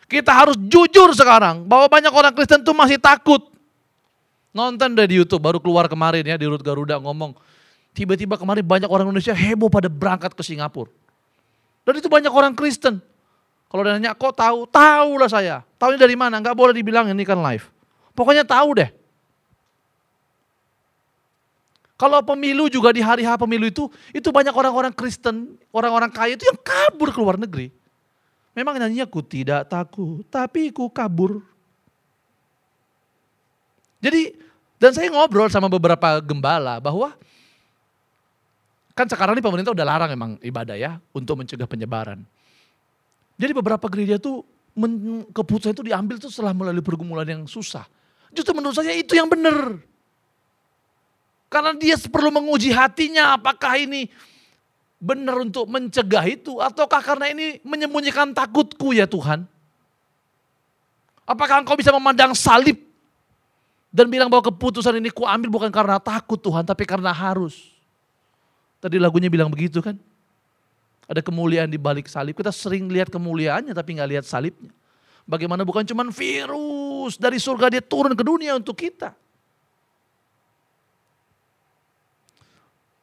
Kita 0.09 0.29
harus 0.29 0.57
jujur 0.69 1.13
sekarang 1.17 1.65
bahwa 1.65 1.89
banyak 1.89 2.13
orang 2.13 2.33
Kristen 2.37 2.61
itu 2.61 2.73
masih 2.77 3.01
takut. 3.01 3.49
Nonton 4.53 4.93
dari 4.93 5.17
Youtube 5.17 5.41
baru 5.41 5.57
keluar 5.57 5.89
kemarin 5.89 6.21
ya 6.21 6.37
di 6.37 6.45
Rut 6.45 6.61
Garuda 6.61 7.01
ngomong. 7.01 7.33
Tiba-tiba 7.97 8.37
kemarin 8.37 8.65
banyak 8.65 8.89
orang 8.89 9.09
Indonesia 9.09 9.33
heboh 9.33 9.73
pada 9.73 9.89
berangkat 9.89 10.37
ke 10.37 10.45
Singapura. 10.45 10.93
Dan 11.85 11.97
itu 11.97 12.09
banyak 12.09 12.33
orang 12.33 12.53
Kristen. 12.53 13.01
Kalau 13.73 13.89
nanya 13.89 14.13
kok 14.13 14.37
tahu? 14.37 14.69
Tahu 14.69 15.11
lah 15.17 15.33
saya. 15.33 15.65
Tahunya 15.81 15.97
dari 15.97 16.13
mana? 16.13 16.37
Enggak 16.37 16.53
boleh 16.53 16.77
dibilang 16.77 17.09
ini 17.09 17.25
kan 17.25 17.41
live. 17.41 17.73
Pokoknya 18.13 18.45
tahu 18.45 18.77
deh. 18.77 18.93
Kalau 21.97 22.21
pemilu 22.21 22.69
juga 22.69 22.93
di 22.93 23.01
hari 23.01 23.25
H 23.25 23.41
pemilu 23.41 23.65
itu, 23.65 23.89
itu 24.13 24.29
banyak 24.29 24.53
orang-orang 24.53 24.93
Kristen, 24.93 25.57
orang-orang 25.73 26.13
kaya 26.13 26.37
itu 26.37 26.45
yang 26.45 26.59
kabur 26.61 27.15
ke 27.15 27.19
luar 27.23 27.41
negeri. 27.41 27.73
Memang 28.53 28.77
nyanyinya 28.77 29.09
ku 29.09 29.25
tidak 29.25 29.71
takut, 29.71 30.21
tapi 30.29 30.69
ku 30.69 30.93
kabur. 30.93 31.41
Jadi 34.03 34.37
dan 34.83 34.93
saya 34.93 35.09
ngobrol 35.15 35.47
sama 35.47 35.71
beberapa 35.71 36.19
gembala 36.19 36.83
bahwa 36.83 37.15
kan 38.99 39.07
sekarang 39.07 39.39
ini 39.39 39.45
pemerintah 39.47 39.71
udah 39.71 39.87
larang 39.87 40.11
emang 40.11 40.31
ibadah 40.43 40.75
ya 40.75 40.99
untuk 41.15 41.39
mencegah 41.39 41.71
penyebaran. 41.71 42.27
Jadi 43.43 43.53
beberapa 43.59 43.91
gereja 43.91 44.23
men, 44.79 45.27
keputusan 45.35 45.75
itu 45.75 45.83
diambil 45.83 46.23
tuh 46.23 46.31
setelah 46.31 46.55
melalui 46.55 46.79
pergumulan 46.79 47.27
yang 47.27 47.43
susah. 47.51 47.83
Justru 48.31 48.55
menurut 48.55 48.79
saya 48.79 48.95
itu 48.95 49.19
yang 49.19 49.27
benar. 49.27 49.83
Karena 51.51 51.75
dia 51.75 51.99
perlu 52.07 52.31
menguji 52.31 52.71
hatinya 52.71 53.35
apakah 53.35 53.83
ini 53.83 54.07
benar 55.03 55.43
untuk 55.43 55.67
mencegah 55.67 56.23
itu 56.31 56.63
ataukah 56.63 57.03
karena 57.03 57.35
ini 57.35 57.59
menyembunyikan 57.67 58.31
takutku 58.31 58.95
ya 58.95 59.11
Tuhan. 59.11 59.43
Apakah 61.27 61.67
engkau 61.67 61.75
bisa 61.75 61.91
memandang 61.91 62.39
salib 62.39 62.79
dan 63.91 64.07
bilang 64.07 64.31
bahwa 64.31 64.55
keputusan 64.55 65.03
ini 65.03 65.11
ku 65.11 65.27
ambil 65.27 65.51
bukan 65.51 65.71
karena 65.75 65.99
takut 65.99 66.39
Tuhan, 66.39 66.63
tapi 66.63 66.87
karena 66.87 67.11
harus. 67.11 67.75
Tadi 68.79 69.03
lagunya 69.03 69.27
bilang 69.27 69.51
begitu 69.51 69.83
kan. 69.83 69.99
Ada 71.11 71.21
kemuliaan 71.21 71.69
di 71.69 71.79
balik 71.79 72.07
salib. 72.07 72.39
Kita 72.39 72.55
sering 72.55 72.87
lihat 72.87 73.11
kemuliaannya 73.11 73.75
tapi 73.75 73.99
nggak 73.99 74.11
lihat 74.17 74.25
salibnya. 74.25 74.71
Bagaimana 75.23 75.63
bukan 75.63 75.87
cuma 75.87 76.03
virus 76.11 77.15
dari 77.19 77.39
surga 77.39 77.79
dia 77.79 77.83
turun 77.83 78.15
ke 78.15 78.25
dunia 78.27 78.59
untuk 78.59 78.75
kita. 78.75 79.15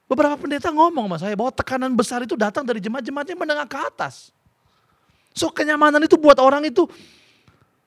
Beberapa 0.09 0.41
pendeta 0.41 0.73
ngomong 0.73 1.05
sama 1.05 1.17
saya 1.21 1.37
bahwa 1.37 1.53
tekanan 1.53 1.93
besar 1.93 2.25
itu 2.25 2.33
datang 2.33 2.65
dari 2.65 2.81
jemaat-jemaat 2.81 3.29
yang 3.29 3.39
menengah 3.39 3.69
ke 3.69 3.77
atas. 3.77 4.33
So 5.37 5.53
kenyamanan 5.53 6.01
itu 6.01 6.17
buat 6.17 6.41
orang 6.41 6.65
itu 6.65 6.89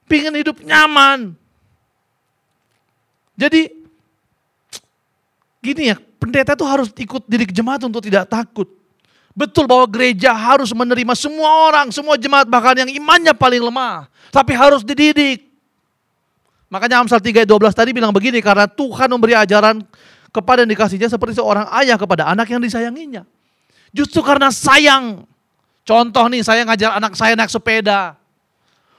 pingin 0.07 0.33
hidup 0.39 0.63
nyaman. 0.63 1.35
Jadi 3.35 3.75
gini 5.59 5.91
ya, 5.91 5.97
pendeta 5.99 6.55
itu 6.55 6.63
harus 6.63 6.89
ikut 6.95 7.27
didik 7.27 7.51
jemaat 7.51 7.83
untuk 7.83 8.01
tidak 8.07 8.31
takut. 8.31 8.82
Betul 9.33 9.65
bahwa 9.65 9.89
gereja 9.89 10.37
harus 10.37 10.77
menerima 10.77 11.17
semua 11.17 11.73
orang, 11.73 11.89
semua 11.89 12.21
jemaat 12.21 12.45
bahkan 12.45 12.77
yang 12.85 12.91
imannya 12.93 13.33
paling 13.33 13.65
lemah. 13.65 14.05
Tapi 14.29 14.53
harus 14.53 14.85
dididik. 14.85 15.49
Makanya 16.69 17.05
Amsal 17.05 17.21
3 17.21 17.45
ayat 17.45 17.49
12 17.49 17.73
tadi 17.73 17.91
bilang 17.97 18.13
begini, 18.13 18.41
karena 18.45 18.69
Tuhan 18.69 19.09
memberi 19.09 19.37
ajaran 19.37 19.85
kepada 20.33 20.65
yang 20.65 20.73
dikasihnya 20.73 21.09
seperti 21.09 21.41
seorang 21.41 21.69
ayah 21.81 21.97
kepada 21.97 22.29
anak 22.29 22.49
yang 22.49 22.61
disayanginya. 22.61 23.25
Justru 23.93 24.25
karena 24.25 24.49
sayang. 24.49 25.25
Contoh 25.85 26.25
nih, 26.33 26.41
saya 26.45 26.65
ngajar 26.65 26.97
anak 26.97 27.13
saya 27.17 27.37
naik 27.37 27.53
sepeda. 27.53 28.17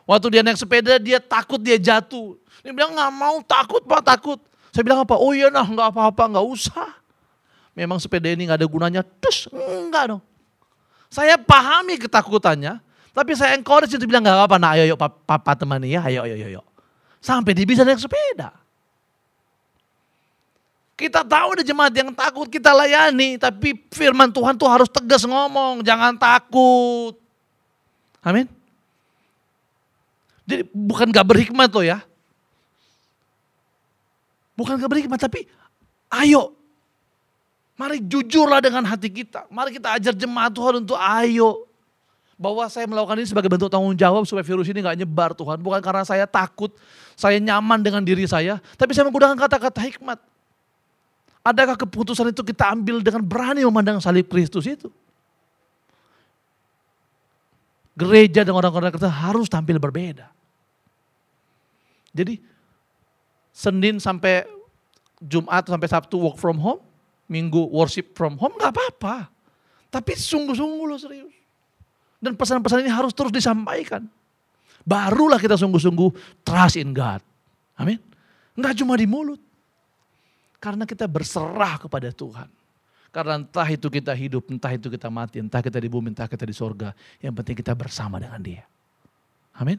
Waktu 0.06 0.38
dia 0.38 0.42
naik 0.46 0.58
sepeda, 0.58 0.98
dia 1.02 1.18
takut 1.22 1.62
dia 1.62 1.78
jatuh. 1.78 2.38
Dia 2.62 2.74
bilang 2.74 2.94
nggak 2.94 3.12
mau, 3.14 3.38
takut 3.46 3.82
pak, 3.86 4.02
takut. 4.06 4.38
Saya 4.70 4.82
bilang 4.86 5.02
apa? 5.06 5.18
Oh 5.18 5.34
iya 5.34 5.50
nah, 5.54 5.66
nggak 5.66 5.94
apa-apa, 5.94 6.24
nggak 6.38 6.46
usah 6.46 7.03
memang 7.74 7.98
sepeda 7.98 8.30
ini 8.30 8.50
nggak 8.50 8.62
ada 8.62 8.70
gunanya, 8.70 9.02
terus 9.02 9.50
enggak 9.54 10.16
dong. 10.16 10.22
Saya 11.10 11.38
pahami 11.38 12.02
ketakutannya, 12.02 12.82
tapi 13.14 13.38
saya 13.38 13.54
encourage 13.54 13.94
itu 13.94 14.06
bilang 14.10 14.26
nggak 14.26 14.34
apa-apa, 14.34 14.58
nah 14.58 14.74
ayo 14.74 14.94
yuk 14.94 14.98
papa 14.98 15.54
temani 15.54 15.94
ya, 15.94 16.02
ayo 16.10 16.26
ayo 16.26 16.36
ayo. 16.38 16.62
Sampai 17.22 17.54
dia 17.54 17.66
bisa 17.66 17.86
naik 17.86 18.02
sepeda. 18.02 18.52
Kita 20.94 21.26
tahu 21.26 21.58
ada 21.58 21.64
jemaat 21.66 21.94
yang 21.94 22.14
takut 22.14 22.46
kita 22.50 22.70
layani, 22.70 23.42
tapi 23.42 23.74
firman 23.90 24.30
Tuhan 24.30 24.54
tuh 24.54 24.70
harus 24.70 24.90
tegas 24.90 25.26
ngomong, 25.26 25.82
jangan 25.82 26.14
takut. 26.18 27.18
Amin. 28.22 28.46
Jadi 30.46 30.70
bukan 30.70 31.10
gak 31.10 31.28
berhikmat 31.28 31.70
loh 31.74 31.86
ya. 31.86 32.00
Bukan 34.54 34.78
gak 34.78 34.92
berhikmat, 34.92 35.18
tapi 35.18 35.50
ayo 36.14 36.54
Mari 37.74 37.98
jujurlah 38.06 38.62
dengan 38.62 38.86
hati 38.86 39.10
kita. 39.10 39.50
Mari 39.50 39.74
kita 39.74 39.98
ajar 39.98 40.14
jemaat 40.14 40.54
Tuhan 40.54 40.86
untuk 40.86 40.98
ayo. 40.98 41.66
Bahwa 42.38 42.66
saya 42.70 42.86
melakukan 42.86 43.18
ini 43.18 43.30
sebagai 43.30 43.50
bentuk 43.50 43.70
tanggung 43.70 43.98
jawab 43.98 44.26
supaya 44.30 44.46
virus 44.46 44.70
ini 44.70 44.86
gak 44.86 44.98
nyebar 44.98 45.34
Tuhan. 45.34 45.58
Bukan 45.58 45.82
karena 45.82 46.06
saya 46.06 46.26
takut, 46.30 46.74
saya 47.18 47.42
nyaman 47.42 47.82
dengan 47.82 48.06
diri 48.06 48.30
saya. 48.30 48.62
Tapi 48.78 48.94
saya 48.94 49.10
menggunakan 49.10 49.38
kata-kata 49.38 49.82
hikmat. 49.90 50.22
Adakah 51.44 51.76
keputusan 51.76 52.30
itu 52.30 52.46
kita 52.46 52.72
ambil 52.72 53.02
dengan 53.02 53.26
berani 53.26 53.66
memandang 53.66 53.98
salib 54.00 54.30
Kristus 54.30 54.70
itu? 54.70 54.88
Gereja 57.94 58.42
dan 58.42 58.54
orang-orang 58.54 58.94
kita 58.94 59.10
harus 59.10 59.50
tampil 59.50 59.78
berbeda. 59.78 60.30
Jadi 62.14 62.42
Senin 63.54 64.02
sampai 64.02 64.46
Jumat 65.22 65.66
sampai 65.66 65.90
Sabtu 65.90 66.18
work 66.18 66.38
from 66.42 66.58
home 66.58 66.82
minggu 67.28 67.72
worship 67.72 68.16
from 68.16 68.36
home 68.40 68.56
nggak 68.60 68.72
apa-apa. 68.74 69.30
Tapi 69.94 70.12
sungguh-sungguh 70.18 70.86
loh 70.90 71.00
serius. 71.00 71.34
Dan 72.24 72.34
pesan-pesan 72.40 72.88
ini 72.88 72.92
harus 72.92 73.12
terus 73.12 73.30
disampaikan. 73.30 74.08
Barulah 74.84 75.38
kita 75.40 75.60
sungguh-sungguh 75.60 76.42
trust 76.44 76.80
in 76.80 76.96
God. 76.96 77.22
Amin. 77.78 78.00
Enggak 78.56 78.80
cuma 78.80 78.98
di 78.98 79.08
mulut. 79.08 79.40
Karena 80.58 80.88
kita 80.88 81.06
berserah 81.06 81.76
kepada 81.78 82.10
Tuhan. 82.16 82.48
Karena 83.14 83.38
entah 83.38 83.68
itu 83.70 83.86
kita 83.94 84.10
hidup, 84.18 84.50
entah 84.50 84.74
itu 84.74 84.90
kita 84.90 85.06
mati, 85.12 85.38
entah 85.38 85.62
kita 85.62 85.78
di 85.78 85.86
bumi, 85.86 86.16
entah 86.16 86.26
kita 86.26 86.50
di 86.50 86.56
sorga. 86.56 86.98
Yang 87.22 87.34
penting 87.44 87.56
kita 87.62 87.78
bersama 87.78 88.18
dengan 88.18 88.42
dia. 88.42 88.66
Amin. 89.54 89.78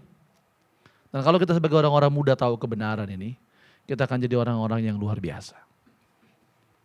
Dan 1.11 1.20
kalau 1.26 1.42
kita 1.42 1.59
sebagai 1.59 1.74
orang-orang 1.74 2.14
muda 2.14 2.38
tahu 2.38 2.54
kebenaran 2.54 3.11
ini, 3.11 3.35
kita 3.90 4.07
akan 4.07 4.22
jadi 4.22 4.38
orang-orang 4.38 4.87
yang 4.87 4.96
luar 5.00 5.18
biasa. 5.18 5.59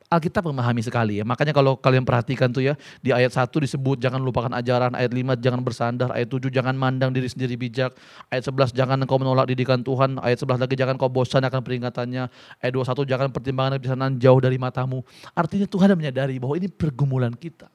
Alkitab 0.09 0.41
memahami 0.49 0.81
sekali 0.81 1.21
ya. 1.21 1.25
Makanya 1.25 1.53
kalau 1.53 1.77
kalian 1.77 2.01
perhatikan 2.01 2.49
tuh 2.49 2.65
ya, 2.65 2.73
di 2.97 3.13
ayat 3.13 3.29
1 3.29 3.45
disebut 3.45 4.01
jangan 4.01 4.17
lupakan 4.17 4.49
ajaran, 4.57 4.97
ayat 4.97 5.13
5 5.13 5.37
jangan 5.37 5.61
bersandar, 5.61 6.09
ayat 6.17 6.25
7 6.25 6.49
jangan 6.49 6.73
mandang 6.73 7.13
diri 7.13 7.29
sendiri 7.29 7.53
bijak, 7.53 7.93
ayat 8.33 8.41
11 8.41 8.73
jangan 8.73 8.97
engkau 8.97 9.21
menolak 9.21 9.45
didikan 9.45 9.85
Tuhan, 9.85 10.17
ayat 10.17 10.41
11 10.41 10.65
lagi 10.65 10.73
jangan 10.73 10.97
kau 10.97 11.13
bosan 11.13 11.45
akan 11.45 11.61
peringatannya, 11.61 12.25
ayat 12.57 12.73
21 12.73 13.05
jangan 13.05 13.27
pertimbangan 13.29 13.77
kebiasaan 13.77 14.17
jauh 14.17 14.41
dari 14.41 14.57
matamu. 14.57 15.05
Artinya 15.37 15.69
Tuhan 15.69 15.93
menyadari 15.93 16.41
bahwa 16.41 16.57
ini 16.57 16.73
pergumulan 16.73 17.37
kita. 17.37 17.69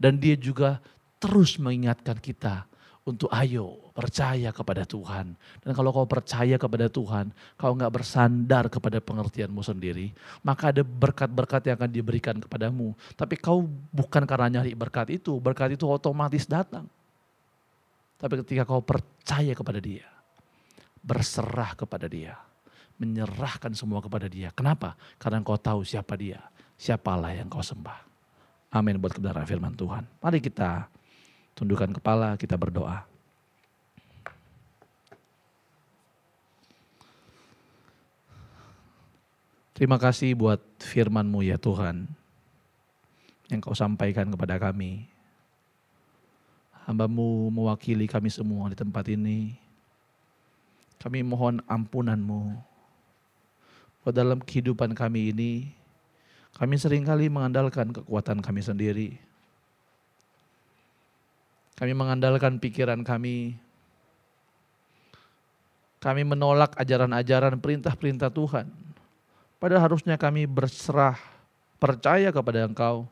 Dan 0.00 0.16
dia 0.16 0.32
juga 0.32 0.80
terus 1.20 1.60
mengingatkan 1.60 2.16
kita 2.16 2.64
untuk 3.06 3.30
ayo 3.30 3.78
percaya 3.94 4.50
kepada 4.50 4.82
Tuhan. 4.82 5.38
Dan 5.62 5.70
kalau 5.78 5.94
kau 5.94 6.10
percaya 6.10 6.58
kepada 6.58 6.90
Tuhan, 6.90 7.30
kau 7.54 7.72
nggak 7.72 7.94
bersandar 7.94 8.66
kepada 8.66 8.98
pengertianmu 8.98 9.62
sendiri, 9.62 10.10
maka 10.42 10.74
ada 10.74 10.82
berkat-berkat 10.82 11.70
yang 11.70 11.78
akan 11.78 11.90
diberikan 11.94 12.36
kepadamu. 12.42 12.98
Tapi 13.14 13.38
kau 13.38 13.62
bukan 13.94 14.26
karena 14.26 14.58
nyari 14.60 14.74
berkat 14.74 15.14
itu, 15.14 15.38
berkat 15.38 15.78
itu 15.78 15.86
otomatis 15.86 16.50
datang. 16.50 16.90
Tapi 18.18 18.42
ketika 18.42 18.66
kau 18.66 18.82
percaya 18.82 19.54
kepada 19.54 19.78
dia, 19.78 20.04
berserah 20.98 21.78
kepada 21.78 22.10
dia, 22.10 22.34
menyerahkan 22.98 23.70
semua 23.78 24.02
kepada 24.02 24.26
dia. 24.26 24.50
Kenapa? 24.50 24.98
Karena 25.22 25.38
kau 25.46 25.54
tahu 25.54 25.86
siapa 25.86 26.18
dia, 26.18 26.42
siapa 26.74 27.14
Allah 27.14 27.38
yang 27.38 27.46
kau 27.46 27.62
sembah. 27.62 28.02
Amin 28.74 28.98
buat 28.98 29.14
kebenaran 29.14 29.46
firman 29.46 29.78
Tuhan. 29.78 30.02
Mari 30.18 30.42
kita 30.42 30.90
Tundukkan 31.56 31.96
kepala, 31.96 32.36
kita 32.36 32.52
berdoa. 32.60 33.08
Terima 39.72 39.96
kasih 40.00 40.32
buat 40.36 40.60
firman-Mu 40.80 41.44
ya 41.44 41.60
Tuhan, 41.60 42.08
yang 43.52 43.60
kau 43.60 43.76
sampaikan 43.76 44.28
kepada 44.32 44.56
kami. 44.56 45.04
Hambamu 46.88 47.52
mewakili 47.52 48.08
kami 48.08 48.32
semua 48.32 48.72
di 48.72 48.76
tempat 48.76 49.04
ini. 49.08 49.56
Kami 50.96 51.20
mohon 51.20 51.60
ampunan-Mu. 51.68 52.56
Dalam 54.06 54.40
kehidupan 54.40 54.96
kami 54.96 55.34
ini, 55.34 55.52
kami 56.56 56.80
sering 56.80 57.04
kali 57.04 57.28
mengandalkan 57.28 57.92
kekuatan 57.92 58.40
kami 58.40 58.64
sendiri. 58.64 59.25
Kami 61.76 61.92
mengandalkan 61.92 62.56
pikiran 62.56 63.04
kami. 63.04 63.60
Kami 66.00 66.22
menolak 66.24 66.72
ajaran-ajaran 66.80 67.60
perintah-perintah 67.60 68.32
Tuhan. 68.32 68.72
Padahal 69.60 69.92
harusnya 69.92 70.16
kami 70.16 70.48
berserah, 70.48 71.20
percaya 71.76 72.32
kepada 72.32 72.64
Engkau, 72.64 73.04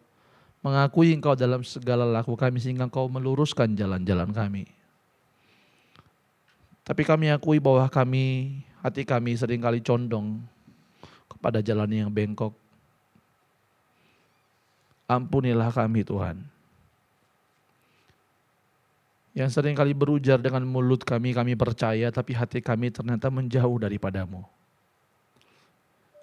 mengakui 0.64 1.12
Engkau 1.12 1.36
dalam 1.36 1.60
segala 1.60 2.08
laku 2.08 2.36
kami 2.36 2.56
sehingga 2.60 2.88
Engkau 2.88 3.04
meluruskan 3.08 3.76
jalan-jalan 3.76 4.32
kami. 4.32 4.64
Tapi 6.84 7.02
kami 7.04 7.32
akui 7.32 7.60
bahwa 7.60 7.84
kami, 7.88 8.60
hati 8.80 9.04
kami 9.04 9.36
sering 9.36 9.60
kali 9.60 9.80
condong 9.80 10.40
kepada 11.28 11.60
jalan 11.60 11.88
yang 11.88 12.12
bengkok. 12.12 12.52
Ampunilah 15.04 15.68
kami 15.68 16.00
Tuhan 16.04 16.53
yang 19.34 19.50
sering 19.50 19.74
kali 19.74 19.90
berujar 19.90 20.38
dengan 20.38 20.62
mulut 20.62 21.02
kami, 21.02 21.34
kami 21.34 21.58
percaya, 21.58 22.06
tapi 22.14 22.38
hati 22.38 22.62
kami 22.62 22.94
ternyata 22.94 23.26
menjauh 23.26 23.82
daripadamu. 23.82 24.46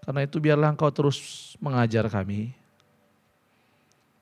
Karena 0.01 0.23
itu 0.23 0.39
biarlah 0.39 0.71
engkau 0.71 0.87
terus 0.89 1.51
mengajar 1.59 2.07
kami. 2.07 2.55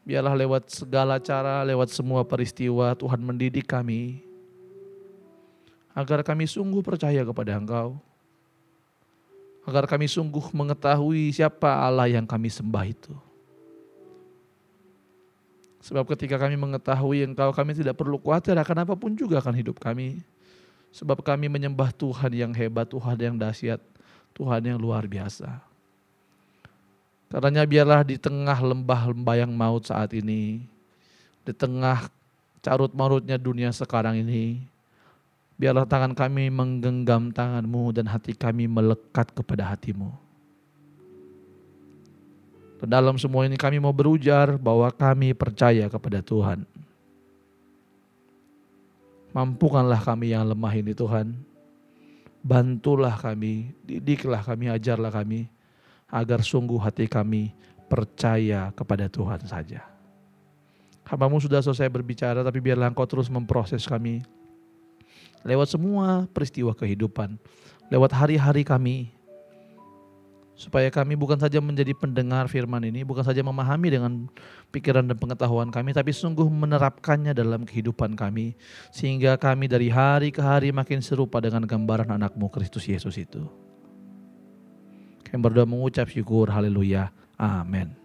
Biarlah 0.04 0.34
lewat 0.34 0.74
segala 0.74 1.22
cara, 1.22 1.62
lewat 1.62 1.94
semua 1.94 2.26
peristiwa 2.26 2.98
Tuhan 2.98 3.22
mendidik 3.22 3.70
kami. 3.70 4.26
Agar 5.94 6.26
kami 6.26 6.50
sungguh 6.50 6.82
percaya 6.82 7.22
kepada 7.22 7.62
engkau. 7.62 8.02
Agar 9.70 9.86
kami 9.86 10.10
sungguh 10.10 10.50
mengetahui 10.50 11.30
siapa 11.30 11.70
Allah 11.70 12.10
yang 12.10 12.26
kami 12.26 12.50
sembah 12.50 12.90
itu. 12.90 13.14
Sebab 15.80 16.04
ketika 16.12 16.36
kami 16.36 16.60
mengetahui 16.60 17.24
engkau 17.24 17.56
kami 17.56 17.72
tidak 17.72 17.96
perlu 17.96 18.20
khawatir 18.20 18.56
akan 18.60 18.84
apa 18.84 18.94
pun 19.00 19.16
juga 19.16 19.40
akan 19.40 19.56
hidup 19.56 19.80
kami. 19.80 20.20
Sebab 20.92 21.24
kami 21.24 21.48
menyembah 21.48 21.94
Tuhan 21.96 22.32
yang 22.36 22.52
hebat, 22.52 22.90
Tuhan 22.90 23.16
yang 23.16 23.36
dahsyat, 23.40 23.80
Tuhan 24.36 24.62
yang 24.66 24.78
luar 24.82 25.06
biasa. 25.06 25.62
Karena 27.30 27.62
biarlah 27.62 28.02
di 28.02 28.18
tengah 28.18 28.58
lembah-lembah 28.58 29.36
yang 29.38 29.54
maut 29.54 29.86
saat 29.86 30.10
ini, 30.18 30.66
di 31.46 31.54
tengah 31.54 32.10
carut 32.66 32.90
marutnya 32.98 33.38
dunia 33.38 33.70
sekarang 33.70 34.18
ini, 34.18 34.66
biarlah 35.62 35.86
tangan 35.86 36.18
kami 36.18 36.50
menggenggam 36.50 37.30
tanganmu 37.30 37.94
dan 37.94 38.10
hati 38.10 38.34
kami 38.34 38.66
melekat 38.66 39.30
kepada 39.30 39.70
hatimu. 39.70 40.10
Dalam 42.80 43.20
semua 43.20 43.44
ini 43.44 43.60
kami 43.60 43.76
mau 43.82 43.92
berujar 43.92 44.56
bahwa 44.56 44.88
kami 44.92 45.36
percaya 45.36 45.92
kepada 45.92 46.24
Tuhan. 46.24 46.64
Mampukanlah 49.36 50.00
kami 50.00 50.32
yang 50.32 50.48
lemah 50.48 50.74
ini 50.74 50.96
Tuhan. 50.96 51.36
Bantulah 52.40 53.20
kami, 53.20 53.76
didiklah 53.84 54.42
kami, 54.42 54.72
ajarlah 54.72 55.12
kami. 55.12 55.52
Agar 56.10 56.42
sungguh 56.42 56.80
hati 56.80 57.06
kami 57.06 57.54
percaya 57.92 58.72
kepada 58.74 59.06
Tuhan 59.12 59.44
saja. 59.46 59.86
Hambamu 61.06 61.42
sudah 61.42 61.62
selesai 61.62 61.90
berbicara, 61.90 62.42
tapi 62.42 62.62
biarlah 62.62 62.90
engkau 62.90 63.06
terus 63.06 63.30
memproses 63.30 63.86
kami. 63.86 64.22
Lewat 65.42 65.74
semua 65.74 66.30
peristiwa 66.30 66.74
kehidupan. 66.74 67.38
Lewat 67.90 68.14
hari-hari 68.14 68.62
kami. 68.62 69.10
Supaya 70.60 70.92
kami 70.92 71.16
bukan 71.16 71.40
saja 71.40 71.64
menjadi 71.64 71.96
pendengar 71.96 72.52
firman 72.52 72.84
ini, 72.84 73.08
bukan 73.08 73.24
saja 73.24 73.40
memahami 73.40 73.96
dengan 73.96 74.28
pikiran 74.76 75.08
dan 75.08 75.16
pengetahuan 75.16 75.72
kami, 75.72 75.96
tapi 75.96 76.12
sungguh 76.12 76.44
menerapkannya 76.52 77.32
dalam 77.32 77.64
kehidupan 77.64 78.20
kami. 78.20 78.60
Sehingga 78.92 79.40
kami 79.40 79.72
dari 79.72 79.88
hari 79.88 80.36
ke 80.36 80.44
hari 80.44 80.76
makin 80.76 81.00
serupa 81.00 81.40
dengan 81.40 81.64
gambaran 81.64 82.12
anakmu 82.12 82.52
Kristus 82.52 82.92
Yesus 82.92 83.16
itu. 83.16 83.48
Kami 85.32 85.40
berdoa 85.40 85.64
mengucap 85.64 86.12
syukur, 86.12 86.52
haleluya, 86.52 87.08
amin. 87.40 87.99